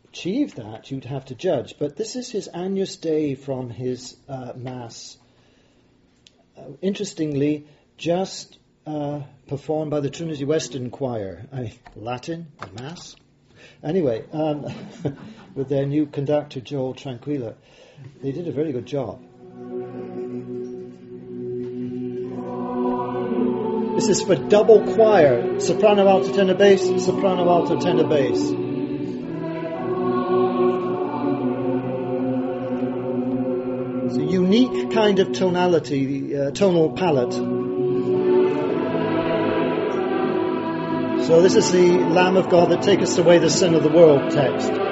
achieved 0.08 0.56
that, 0.56 0.90
you'd 0.90 1.04
have 1.04 1.26
to 1.26 1.34
judge. 1.34 1.74
But 1.78 1.96
this 1.96 2.16
is 2.16 2.30
his 2.30 2.48
Agnus 2.52 2.96
Dei 2.96 3.34
from 3.34 3.70
his 3.70 4.16
uh, 4.28 4.52
Mass 4.56 5.18
uh, 6.56 6.62
interestingly, 6.82 7.66
just 7.96 8.58
uh, 8.86 9.20
performed 9.46 9.90
by 9.90 10.00
the 10.00 10.10
Trinity 10.10 10.44
Western 10.44 10.90
Choir, 10.90 11.46
I, 11.52 11.72
Latin, 11.94 12.48
a 12.60 12.82
Mass. 12.82 13.14
Anyway, 13.82 14.24
um, 14.32 14.66
with 15.54 15.68
their 15.68 15.86
new 15.86 16.06
conductor, 16.06 16.60
Joel 16.60 16.94
Tranquilla, 16.94 17.54
they 18.22 18.32
did 18.32 18.48
a 18.48 18.52
very 18.52 18.72
good 18.72 18.86
job. 18.86 19.22
This 23.96 24.08
is 24.08 24.22
for 24.22 24.34
double 24.34 24.94
choir, 24.94 25.60
soprano, 25.60 26.08
alto, 26.08 26.32
tenor, 26.32 26.54
bass, 26.54 26.82
soprano, 27.04 27.48
alto, 27.50 27.78
tenor, 27.78 28.04
bass. 28.04 28.40
It's 34.06 34.16
a 34.16 34.24
unique 34.24 34.90
kind 34.92 35.18
of 35.18 35.32
tonality, 35.32 36.34
uh, 36.34 36.50
tonal 36.50 36.92
palette. 36.92 37.59
So 41.30 41.40
this 41.40 41.54
is 41.54 41.70
the 41.70 41.90
Lamb 41.90 42.36
of 42.36 42.48
God 42.48 42.70
that 42.70 42.82
taketh 42.82 43.16
away 43.16 43.38
the 43.38 43.48
sin 43.48 43.76
of 43.76 43.84
the 43.84 43.88
world 43.88 44.32
text. 44.32 44.89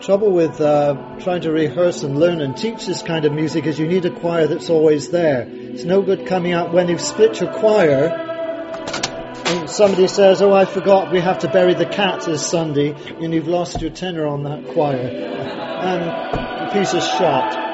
Trouble 0.00 0.30
with 0.30 0.60
uh, 0.60 0.94
trying 1.20 1.42
to 1.42 1.52
rehearse 1.52 2.02
and 2.02 2.18
learn 2.18 2.40
and 2.40 2.56
teach 2.56 2.86
this 2.86 3.02
kind 3.02 3.24
of 3.24 3.32
music 3.32 3.66
is 3.66 3.78
you 3.78 3.86
need 3.86 4.04
a 4.06 4.10
choir 4.10 4.46
that's 4.46 4.70
always 4.70 5.10
there. 5.10 5.46
It's 5.48 5.84
no 5.84 6.00
good 6.00 6.26
coming 6.26 6.52
out 6.52 6.72
when 6.72 6.88
you've 6.88 7.00
split 7.00 7.40
your 7.40 7.52
choir 7.52 8.08
and 8.08 9.68
somebody 9.68 10.06
says, 10.08 10.40
oh, 10.42 10.52
I 10.52 10.64
forgot 10.64 11.12
we 11.12 11.20
have 11.20 11.40
to 11.40 11.48
bury 11.48 11.74
the 11.74 11.86
cat 11.86 12.22
this 12.24 12.46
Sunday, 12.46 12.94
and 13.20 13.34
you've 13.34 13.48
lost 13.48 13.80
your 13.80 13.90
tenor 13.90 14.26
on 14.26 14.44
that 14.44 14.68
choir. 14.68 14.96
And 14.96 16.68
the 16.68 16.72
piece 16.72 16.94
is 16.94 17.04
shot. 17.04 17.69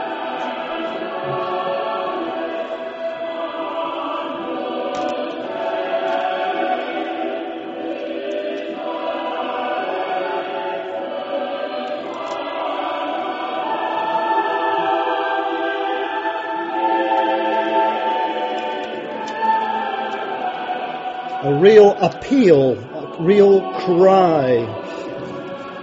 Appeal, 22.00 22.78
a 22.78 23.22
real 23.22 23.60
cry. 23.80 24.84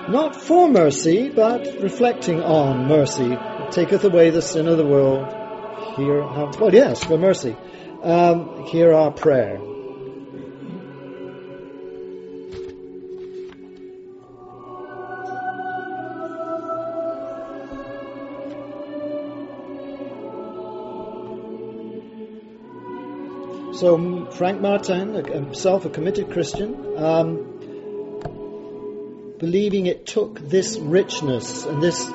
Not 0.10 0.36
for 0.36 0.70
mercy, 0.70 1.30
but 1.30 1.82
reflecting 1.82 2.42
on 2.42 2.88
mercy. 2.88 3.38
Taketh 3.72 4.04
away 4.04 4.30
the 4.30 4.42
sin 4.42 4.68
of 4.68 4.78
the 4.78 4.86
world. 4.86 5.28
Hear 5.96 6.22
well, 6.22 6.74
yes, 6.74 7.04
for 7.04 7.18
mercy. 7.18 7.56
Um, 8.02 8.66
hear 8.66 8.94
our 8.94 9.12
prayer. 9.12 9.73
So 23.84 24.32
Frank 24.32 24.62
Martin, 24.62 25.14
himself 25.26 25.84
a 25.84 25.90
committed 25.90 26.32
Christian, 26.32 26.98
um, 26.98 27.60
believing 29.40 29.88
it 29.88 30.06
took 30.06 30.40
this 30.40 30.78
richness 30.78 31.66
and 31.66 31.84
this 31.84 32.10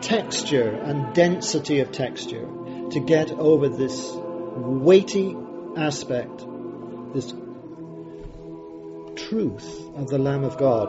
texture 0.00 0.70
and 0.70 1.14
density 1.14 1.80
of 1.80 1.92
texture 1.92 2.48
to 2.90 3.00
get 3.00 3.32
over 3.32 3.68
this 3.68 4.12
weighty 4.14 5.36
aspect, 5.76 6.42
this 7.12 7.34
truth 9.28 9.68
of 9.94 10.08
the 10.08 10.16
Lamb 10.16 10.44
of 10.44 10.56
God. 10.56 10.88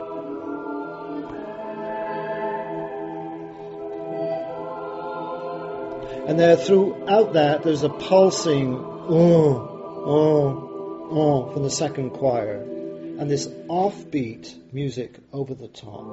And 6.30 6.40
there, 6.40 6.56
throughout 6.56 7.34
that, 7.34 7.64
there's 7.64 7.84
a 7.84 7.90
pulsing, 7.90 8.76
oh, 8.82 9.72
oh, 10.06 11.08
oh, 11.12 11.54
from 11.54 11.64
the 11.64 11.72
second 11.72 12.12
choir, 12.12 12.58
and 12.58 13.30
this 13.30 13.48
offbeat 13.48 14.54
music 14.74 15.18
over 15.32 15.54
the 15.54 15.68
top. 15.68 16.06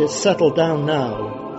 It's 0.00 0.14
settled 0.14 0.56
down 0.56 0.86
now. 0.86 1.49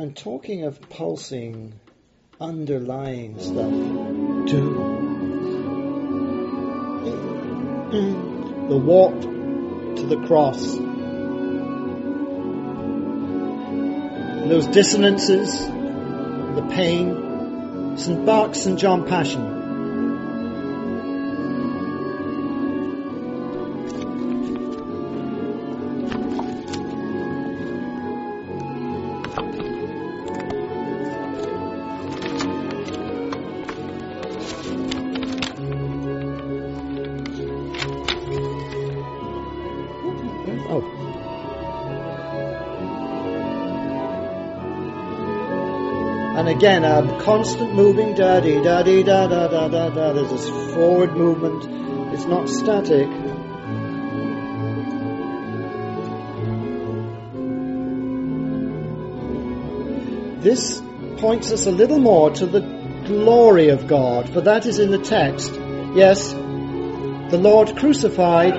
And 0.00 0.16
talking 0.16 0.64
of 0.64 0.80
pulsing, 0.88 1.74
underlying 2.40 3.38
stuff, 3.38 3.70
do 4.50 4.74
the 8.70 8.78
walk 8.78 9.20
to 9.20 10.06
the 10.06 10.16
cross, 10.26 10.58
those 14.48 14.66
dissonances, 14.68 15.66
the 15.66 16.66
pain, 16.70 17.98
St. 17.98 18.24
Bach, 18.24 18.54
St. 18.54 18.78
John 18.78 19.06
Passion. 19.06 19.59
Again, 46.60 46.84
a 46.84 47.18
constant 47.22 47.74
moving 47.74 48.14
da 48.14 48.38
dee 48.38 48.62
da 48.62 48.82
dee 48.82 49.02
da 49.02 49.26
da 49.26 49.48
da 49.48 49.66
da 49.68 49.88
da. 49.88 50.12
There's 50.12 50.30
this 50.30 50.74
forward 50.74 51.16
movement. 51.16 51.64
It's 52.12 52.26
not 52.26 52.50
static. 52.50 53.08
This 60.42 60.82
points 61.16 61.50
us 61.50 61.64
a 61.64 61.70
little 61.70 61.98
more 61.98 62.30
to 62.30 62.44
the 62.44 62.60
glory 63.06 63.68
of 63.70 63.86
God, 63.86 64.28
for 64.30 64.42
that 64.42 64.66
is 64.66 64.78
in 64.78 64.90
the 64.90 64.98
text. 64.98 65.54
Yes, 65.94 66.30
the 66.34 67.40
Lord 67.40 67.74
crucified 67.74 68.52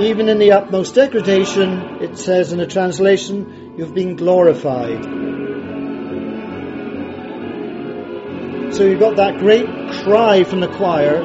even 0.00 0.28
in 0.28 0.38
the 0.38 0.52
utmost 0.52 0.94
degradation, 0.94 2.02
it 2.02 2.18
says 2.18 2.52
in 2.52 2.60
a 2.60 2.66
translation, 2.66 3.74
you've 3.76 3.94
been 3.94 4.16
glorified. 4.16 5.21
So 8.72 8.84
you've 8.84 9.00
got 9.00 9.16
that 9.16 9.38
great 9.38 9.66
cry 10.02 10.44
from 10.44 10.60
the 10.60 10.68
choir. 10.68 11.22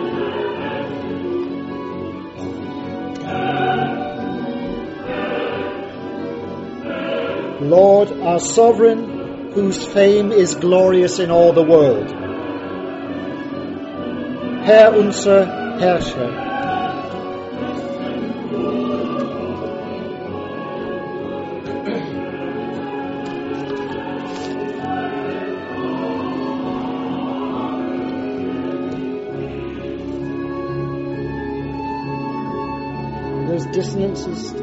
Lord, 7.61 8.11
our 8.21 8.39
sovereign, 8.39 9.51
whose 9.53 9.83
fame 9.83 10.31
is 10.31 10.55
glorious 10.55 11.19
in 11.19 11.31
all 11.31 11.53
the 11.53 11.63
world. 11.63 12.11
Herr 14.65 14.93
unser 14.93 15.45
Herrscher. 15.79 16.46
Dissonances. 33.65 34.53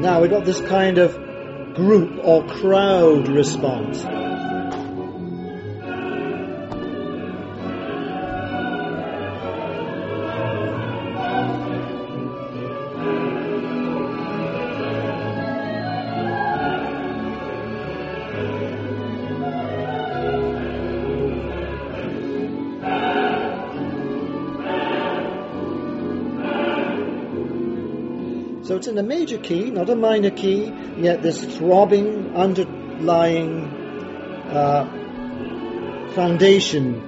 Now 0.00 0.20
we've 0.20 0.30
got 0.30 0.44
this 0.44 0.60
kind 0.60 0.98
of 0.98 1.14
group 1.74 2.20
or 2.22 2.46
crowd 2.46 3.28
response. 3.28 4.04
In 28.96 29.04
a 29.04 29.06
major 29.06 29.36
key, 29.36 29.70
not 29.70 29.90
a 29.90 29.94
minor 29.94 30.30
key, 30.30 30.72
yet 30.96 31.22
this 31.22 31.44
throbbing, 31.58 32.34
underlying 32.34 33.64
uh, 34.48 34.86
foundation 36.14 37.02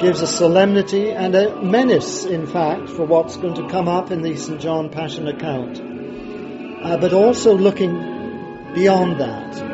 gives 0.00 0.20
a 0.20 0.26
solemnity 0.26 1.12
and 1.12 1.34
a 1.34 1.62
menace, 1.62 2.26
in 2.26 2.46
fact, 2.46 2.90
for 2.90 3.06
what's 3.06 3.38
going 3.38 3.54
to 3.54 3.66
come 3.70 3.88
up 3.88 4.10
in 4.10 4.20
the 4.20 4.36
St. 4.36 4.60
John 4.60 4.90
Passion 4.90 5.28
account. 5.28 5.80
Uh, 5.80 6.98
but 6.98 7.14
also 7.14 7.56
looking 7.56 7.94
beyond 8.74 9.20
that. 9.20 9.73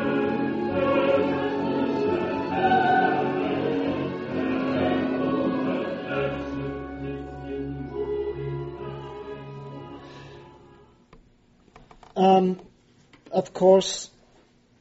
Course, 13.61 14.09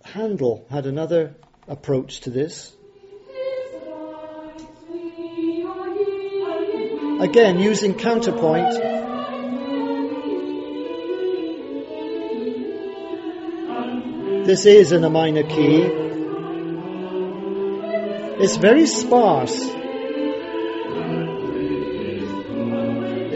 Handel 0.02 0.64
had 0.70 0.86
another 0.86 1.34
approach 1.68 2.20
to 2.20 2.30
this. 2.30 2.74
Again, 7.20 7.60
using 7.60 7.92
counterpoint. 7.92 8.72
This 14.46 14.64
is 14.64 14.92
in 14.92 15.04
a 15.04 15.10
minor 15.10 15.42
key. 15.42 15.82
It's 18.42 18.56
very 18.56 18.86
sparse. 18.86 19.79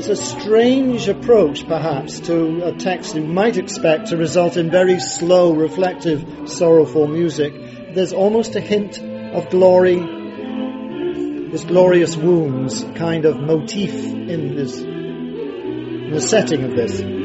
It's 0.07 0.21
a 0.21 0.23
strange 0.39 1.09
approach, 1.09 1.67
perhaps, 1.67 2.21
to 2.21 2.67
a 2.67 2.73
text 2.73 3.15
you 3.15 3.25
might 3.25 3.57
expect 3.57 4.09
to 4.09 4.19
result 4.19 4.59
in 4.59 4.71
very 4.71 5.01
slow, 5.01 5.55
reflective, 5.55 6.47
sorrowful 6.47 7.07
music. 7.07 7.55
There's 7.95 8.13
almost 8.13 8.55
a 8.55 8.61
hint 8.61 8.99
of 8.99 9.49
glory, 9.49 9.97
this 11.51 11.65
glorious 11.65 12.17
wounds 12.17 12.85
kind 12.97 13.25
of 13.25 13.41
motif 13.41 13.95
in 13.95 14.55
this, 14.57 14.79
in 14.79 16.11
the 16.11 16.21
setting 16.21 16.65
of 16.65 16.77
this. 16.77 17.24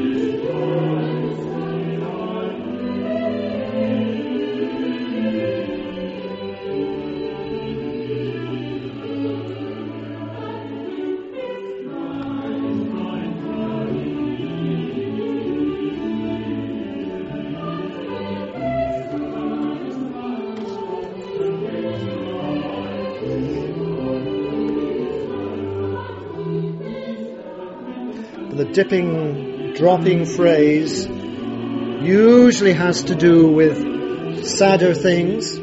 Dipping, 28.72 29.74
dropping 29.74 30.24
phrase 30.26 31.06
usually 31.06 32.72
has 32.72 33.04
to 33.04 33.14
do 33.14 33.48
with 33.48 34.46
sadder 34.46 34.94
things. 34.94 35.58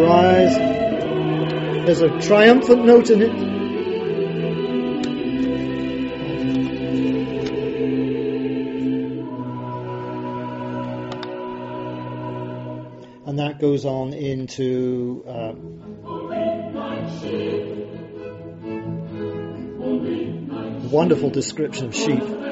Rise. 0.00 0.56
There's 1.86 2.02
a 2.02 2.20
triumphant 2.20 2.84
note 2.84 3.10
in 3.10 3.22
it. 3.22 3.59
Goes 13.70 13.84
on 13.84 14.12
into 14.12 15.24
uh, 15.28 15.52
wonderful 20.88 21.30
description 21.30 21.86
of 21.86 21.94
sheep. 21.94 22.49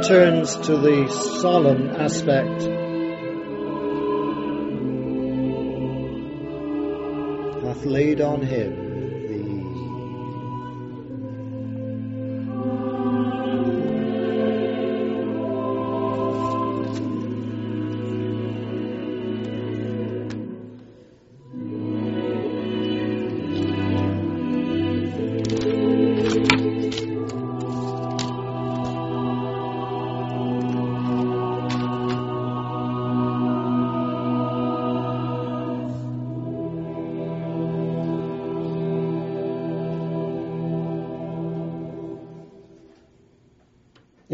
Returns 0.00 0.56
to 0.56 0.78
the 0.78 1.06
solemn 1.42 1.90
aspect. 1.90 2.62
Hath 7.62 7.84
laid 7.84 8.22
on 8.22 8.40
him 8.40 8.79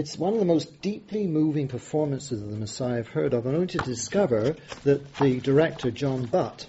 It's 0.07 0.17
one 0.17 0.35
of 0.35 0.39
the 0.39 0.45
most 0.45 0.81
deeply 0.83 1.27
moving 1.27 1.67
performances 1.67 2.41
of 2.41 2.49
the 2.49 2.57
Messiah 2.57 3.01
I've 3.01 3.09
heard 3.09 3.35
of, 3.35 3.45
and 3.45 3.57
only 3.57 3.67
to 3.67 3.79
discover 3.79 4.55
that 4.85 5.15
the 5.17 5.41
director, 5.41 5.91
John 5.91 6.27
Butt, 6.27 6.65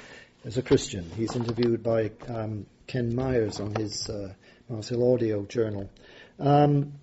is 0.44 0.58
a 0.58 0.62
Christian. 0.62 1.08
He's 1.14 1.36
interviewed 1.36 1.84
by 1.84 2.10
um, 2.26 2.66
Ken 2.88 3.14
Myers 3.14 3.60
on 3.60 3.76
his 3.76 4.10
uh, 4.10 4.32
Mars 4.68 4.88
Hill 4.88 5.14
Audio 5.14 5.44
journal. 5.44 5.88
Um, 6.40 6.94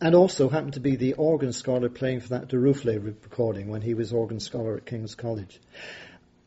and 0.00 0.16
also 0.16 0.48
happened 0.48 0.74
to 0.74 0.80
be 0.80 0.96
the 0.96 1.12
organ 1.12 1.52
scholar 1.52 1.88
playing 1.88 2.18
for 2.18 2.30
that 2.30 2.48
De 2.48 2.58
recording 2.58 3.68
when 3.68 3.80
he 3.80 3.94
was 3.94 4.12
organ 4.12 4.40
scholar 4.40 4.76
at 4.76 4.86
King's 4.86 5.14
College. 5.14 5.60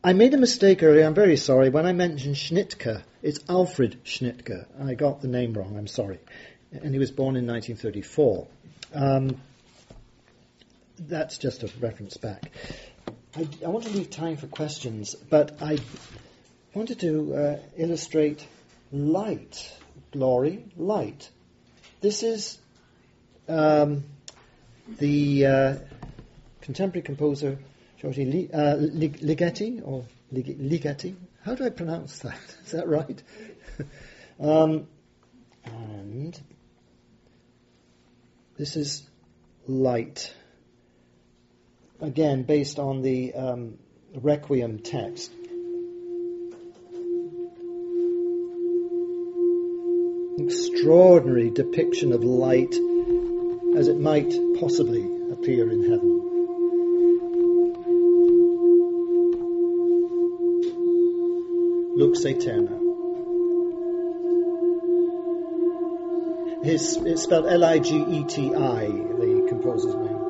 I 0.04 0.12
made 0.12 0.34
a 0.34 0.38
mistake 0.38 0.82
earlier, 0.82 1.06
I'm 1.06 1.14
very 1.14 1.38
sorry. 1.38 1.70
When 1.70 1.86
I 1.86 1.94
mentioned 1.94 2.34
Schnittke, 2.34 3.02
it's 3.22 3.40
Alfred 3.48 4.04
Schnittke. 4.04 4.66
I 4.78 4.92
got 4.92 5.22
the 5.22 5.28
name 5.28 5.54
wrong, 5.54 5.78
I'm 5.78 5.86
sorry. 5.86 6.18
And 6.72 6.92
he 6.92 6.98
was 6.98 7.10
born 7.10 7.36
in 7.36 7.46
1934. 7.46 8.48
Um, 8.96 9.36
that's 10.98 11.36
just 11.36 11.62
a 11.62 11.70
reference 11.80 12.16
back. 12.16 12.50
I, 13.36 13.46
I, 13.62 13.68
want 13.68 13.84
to 13.84 13.90
leave 13.90 14.08
time 14.08 14.38
for 14.38 14.46
questions, 14.46 15.14
but 15.14 15.60
I 15.60 15.78
wanted 16.72 17.00
to 17.00 17.34
uh, 17.34 17.56
illustrate 17.76 18.46
light, 18.90 19.70
glory, 20.12 20.64
light. 20.78 21.28
This 22.00 22.22
is 22.22 22.56
um, 23.48 24.04
the 24.98 25.44
uh, 25.44 25.76
contemporary 26.62 27.02
composer 27.02 27.58
György 28.00 28.48
uh, 28.54 28.76
Ligeti 28.76 29.82
or 29.84 30.06
Ligeti. 30.32 31.16
How 31.42 31.54
do 31.54 31.66
I 31.66 31.68
pronounce 31.68 32.20
that? 32.20 32.40
Is 32.64 32.72
that 32.72 32.88
right? 32.88 33.22
um, 34.40 34.86
and 35.66 36.40
this 38.58 38.76
is 38.76 39.02
light. 39.66 40.32
Again, 42.00 42.44
based 42.44 42.78
on 42.78 43.02
the 43.02 43.34
um, 43.34 43.78
Requiem 44.14 44.78
text. 44.78 45.30
Extraordinary 50.38 51.50
depiction 51.50 52.12
of 52.12 52.22
light 52.22 52.74
as 53.76 53.88
it 53.88 53.98
might 53.98 54.30
possibly 54.58 55.02
appear 55.32 55.70
in 55.70 55.82
heaven. 55.82 56.22
Lux 61.98 62.24
Aeterna. 62.24 62.85
His, 66.62 66.96
it's 66.96 67.22
spelled 67.22 67.46
L-I-G-E-T-I, 67.46 68.86
the 68.86 69.46
composer's 69.48 69.94
name. 69.94 70.26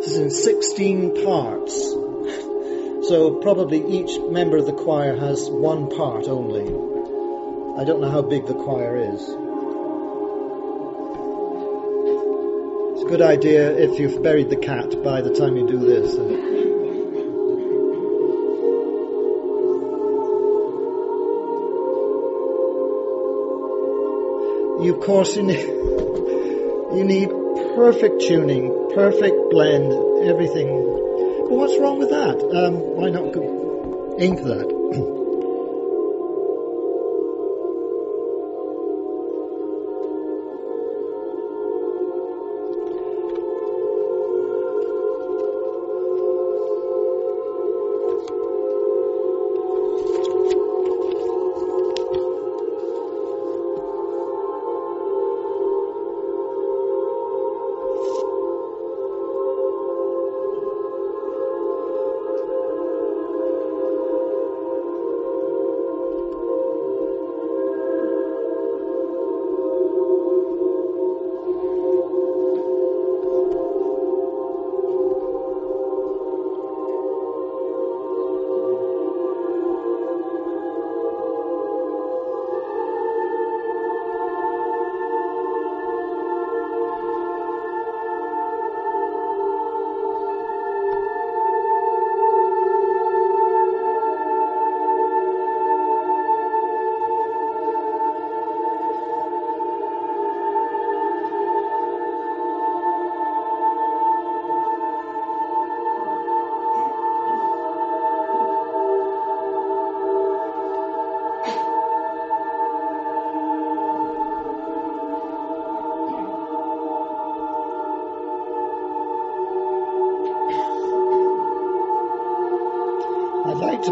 This 0.00 0.10
is 0.10 0.18
in 0.18 0.30
16 0.30 1.24
parts. 1.24 1.90
So 3.08 3.38
probably 3.40 3.86
each 4.00 4.18
member 4.30 4.56
of 4.56 4.66
the 4.66 4.72
choir 4.72 5.16
has 5.16 5.48
one 5.48 5.88
part 5.90 6.26
only. 6.26 6.66
I 7.80 7.84
don't 7.84 8.00
know 8.00 8.10
how 8.10 8.22
big 8.22 8.46
the 8.46 8.54
choir 8.54 8.96
is. 8.96 9.39
Good 13.10 13.22
idea 13.22 13.76
if 13.76 13.98
you've 13.98 14.22
buried 14.22 14.48
the 14.50 14.56
cat 14.56 15.02
by 15.02 15.20
the 15.20 15.34
time 15.34 15.56
you 15.56 15.66
do 15.66 15.80
this. 15.80 16.14
You, 24.84 24.94
of 24.94 25.00
course, 25.00 25.34
you 25.34 25.42
need, 25.42 25.58
you 25.58 27.02
need 27.04 27.30
perfect 27.74 28.20
tuning, 28.22 28.90
perfect 28.94 29.50
blend, 29.50 29.92
everything. 30.28 30.68
But 30.68 31.50
what's 31.50 31.76
wrong 31.80 31.98
with 31.98 32.10
that? 32.10 32.38
Um, 32.38 32.74
why 32.94 33.10
not 33.10 33.32
for 34.36 34.50
that? 34.50 34.69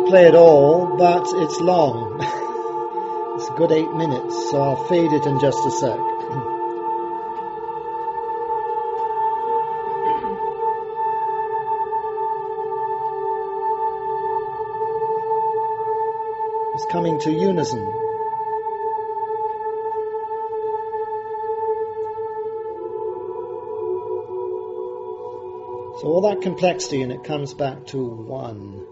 Play 0.08 0.26
it 0.26 0.34
all, 0.34 0.96
but 0.96 1.26
it's 1.34 1.60
long. 1.60 2.16
it's 3.36 3.48
a 3.48 3.52
good 3.52 3.70
eight 3.72 3.92
minutes, 3.92 4.50
so 4.50 4.62
I'll 4.62 4.86
fade 4.86 5.12
it 5.12 5.26
in 5.26 5.38
just 5.38 5.66
a 5.66 5.70
sec. 5.70 5.90
it's 16.74 16.86
coming 16.90 17.20
to 17.20 17.30
unison. 17.30 17.84
So 26.00 26.06
all 26.06 26.22
that 26.30 26.40
complexity 26.40 27.02
and 27.02 27.12
it 27.12 27.24
comes 27.24 27.52
back 27.52 27.88
to 27.88 28.02
one. 28.02 28.87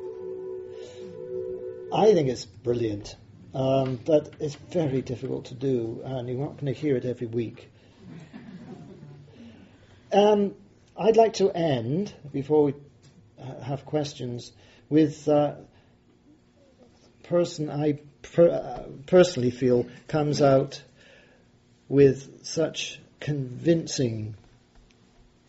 I 1.96 2.12
think 2.12 2.28
it's 2.28 2.44
brilliant, 2.44 3.16
um, 3.54 3.98
but 4.04 4.34
it's 4.38 4.54
very 4.54 5.00
difficult 5.00 5.46
to 5.46 5.54
do, 5.54 6.02
and 6.04 6.28
you're 6.28 6.38
not 6.38 6.58
going 6.58 6.74
to 6.74 6.78
hear 6.78 6.94
it 6.94 7.06
every 7.06 7.26
week. 7.26 7.70
Um, 10.12 10.54
I'd 10.94 11.16
like 11.16 11.32
to 11.34 11.50
end, 11.50 12.12
before 12.30 12.64
we 12.64 12.74
uh, 13.40 13.62
have 13.62 13.86
questions, 13.86 14.52
with 14.90 15.26
a 15.26 15.64
person 17.22 17.70
I 17.70 18.00
per- 18.20 18.50
uh, 18.50 18.82
personally 19.06 19.50
feel 19.50 19.86
comes 20.06 20.42
out 20.42 20.82
with 21.88 22.44
such 22.44 23.00
convincing 23.20 24.34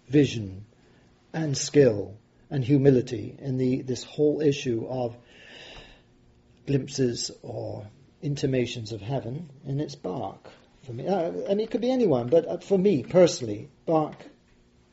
vision 0.08 0.66
and 1.34 1.58
skill 1.58 2.16
and 2.50 2.64
humility 2.64 3.36
in 3.38 3.58
the, 3.58 3.82
this 3.82 4.06
whole 4.06 4.39
issue 4.39 4.88
of 4.88 5.18
glimpses 6.68 7.32
or 7.41 7.88
intimations 8.22 8.91
of 8.91 9.01
heaven, 9.01 9.49
and 9.65 9.82
it's 9.82 9.95
Bach. 9.95 10.51
for 10.86 10.93
me. 10.93 11.07
Uh, 11.07 11.32
mean, 11.32 11.61
it 11.61 11.72
could 11.72 11.82
be 11.82 11.89
anyone, 11.89 12.28
but 12.28 12.47
uh, 12.47 12.57
for 12.57 12.78
me 12.78 13.03
personally, 13.03 13.70
Bach 13.86 14.15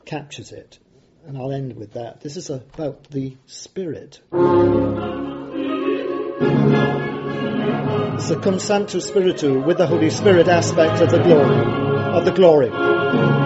captures 0.05 0.51
it. 0.51 0.79
And 1.27 1.37
I'll 1.37 1.51
end 1.51 1.75
with 1.75 1.93
that. 1.93 2.21
This 2.21 2.37
is 2.37 2.49
about 2.49 3.09
the 3.09 3.35
Spirit. 3.47 4.21
It's 8.15 8.29
cum 8.29 8.59
Sancto 8.59 9.01
Spiritu 9.01 9.61
with 9.61 9.77
the 9.77 9.87
Holy 9.87 10.09
Spirit 10.09 10.47
aspect 10.47 11.01
of 11.01 11.11
the 11.11 11.21
glory, 11.21 11.57
of 12.15 12.25
the 12.25 12.31
glory. 12.31 13.44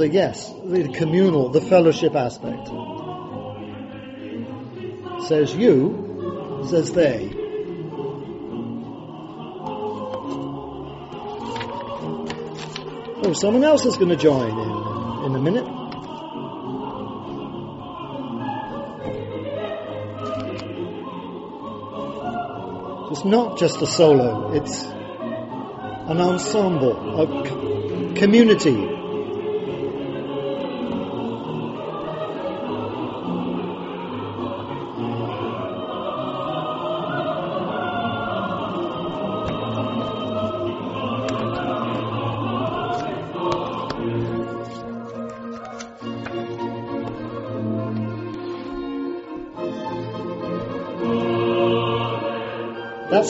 A 0.00 0.08
yes, 0.08 0.52
the 0.64 0.88
communal, 0.94 1.50
the 1.50 1.60
fellowship 1.60 2.14
aspect. 2.14 2.68
Says 5.28 5.54
you, 5.54 6.64
says 6.68 6.92
they. 6.92 7.30
Oh, 13.24 13.32
someone 13.34 13.64
else 13.64 13.84
is 13.84 13.96
going 13.96 14.08
to 14.08 14.16
join 14.16 14.50
in 14.50 15.24
in 15.26 15.34
a 15.34 15.40
minute. 15.40 15.66
It's 23.10 23.24
not 23.24 23.58
just 23.58 23.82
a 23.82 23.86
solo, 23.86 24.52
it's 24.52 24.84
an 24.84 26.20
ensemble, 26.20 27.20
a 27.20 28.14
community. 28.14 28.87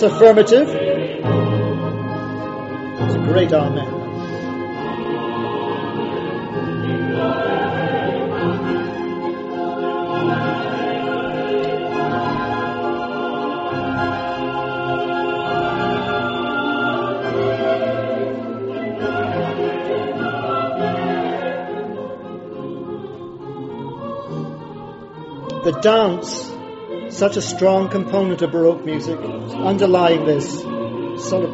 That's 0.01 0.15
affirmative. 0.15 0.69
It's 3.01 3.15
a 3.15 3.19
great 3.19 3.53
amen. 3.53 3.95
The 25.65 25.73
dance 25.83 26.58
such 27.19 27.37
a 27.37 27.43
strong 27.43 27.89
component 27.89 28.43
of 28.43 28.53
Baroque 28.53 28.85
music 28.85 29.19
underlying 29.19 30.25
this 30.25 30.63
celebration. 31.29 31.48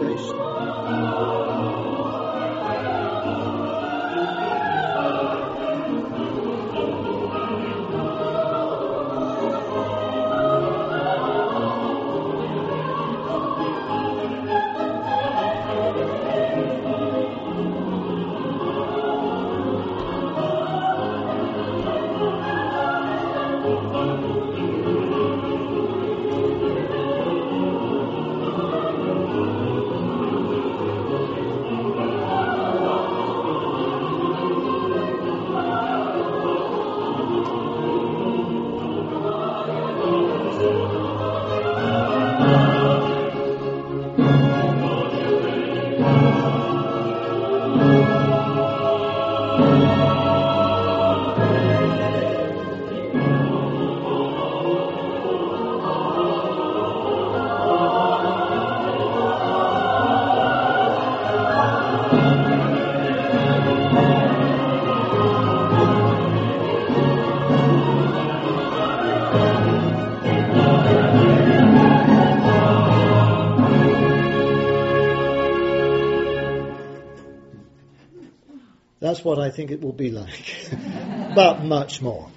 That's 79.15 79.25
what 79.25 79.39
I 79.39 79.51
think 79.51 79.71
it 79.71 79.81
will 79.81 79.93
be 79.93 80.11
like, 80.11 80.69
but 81.37 81.63
much 81.63 82.03
more. 82.03 82.33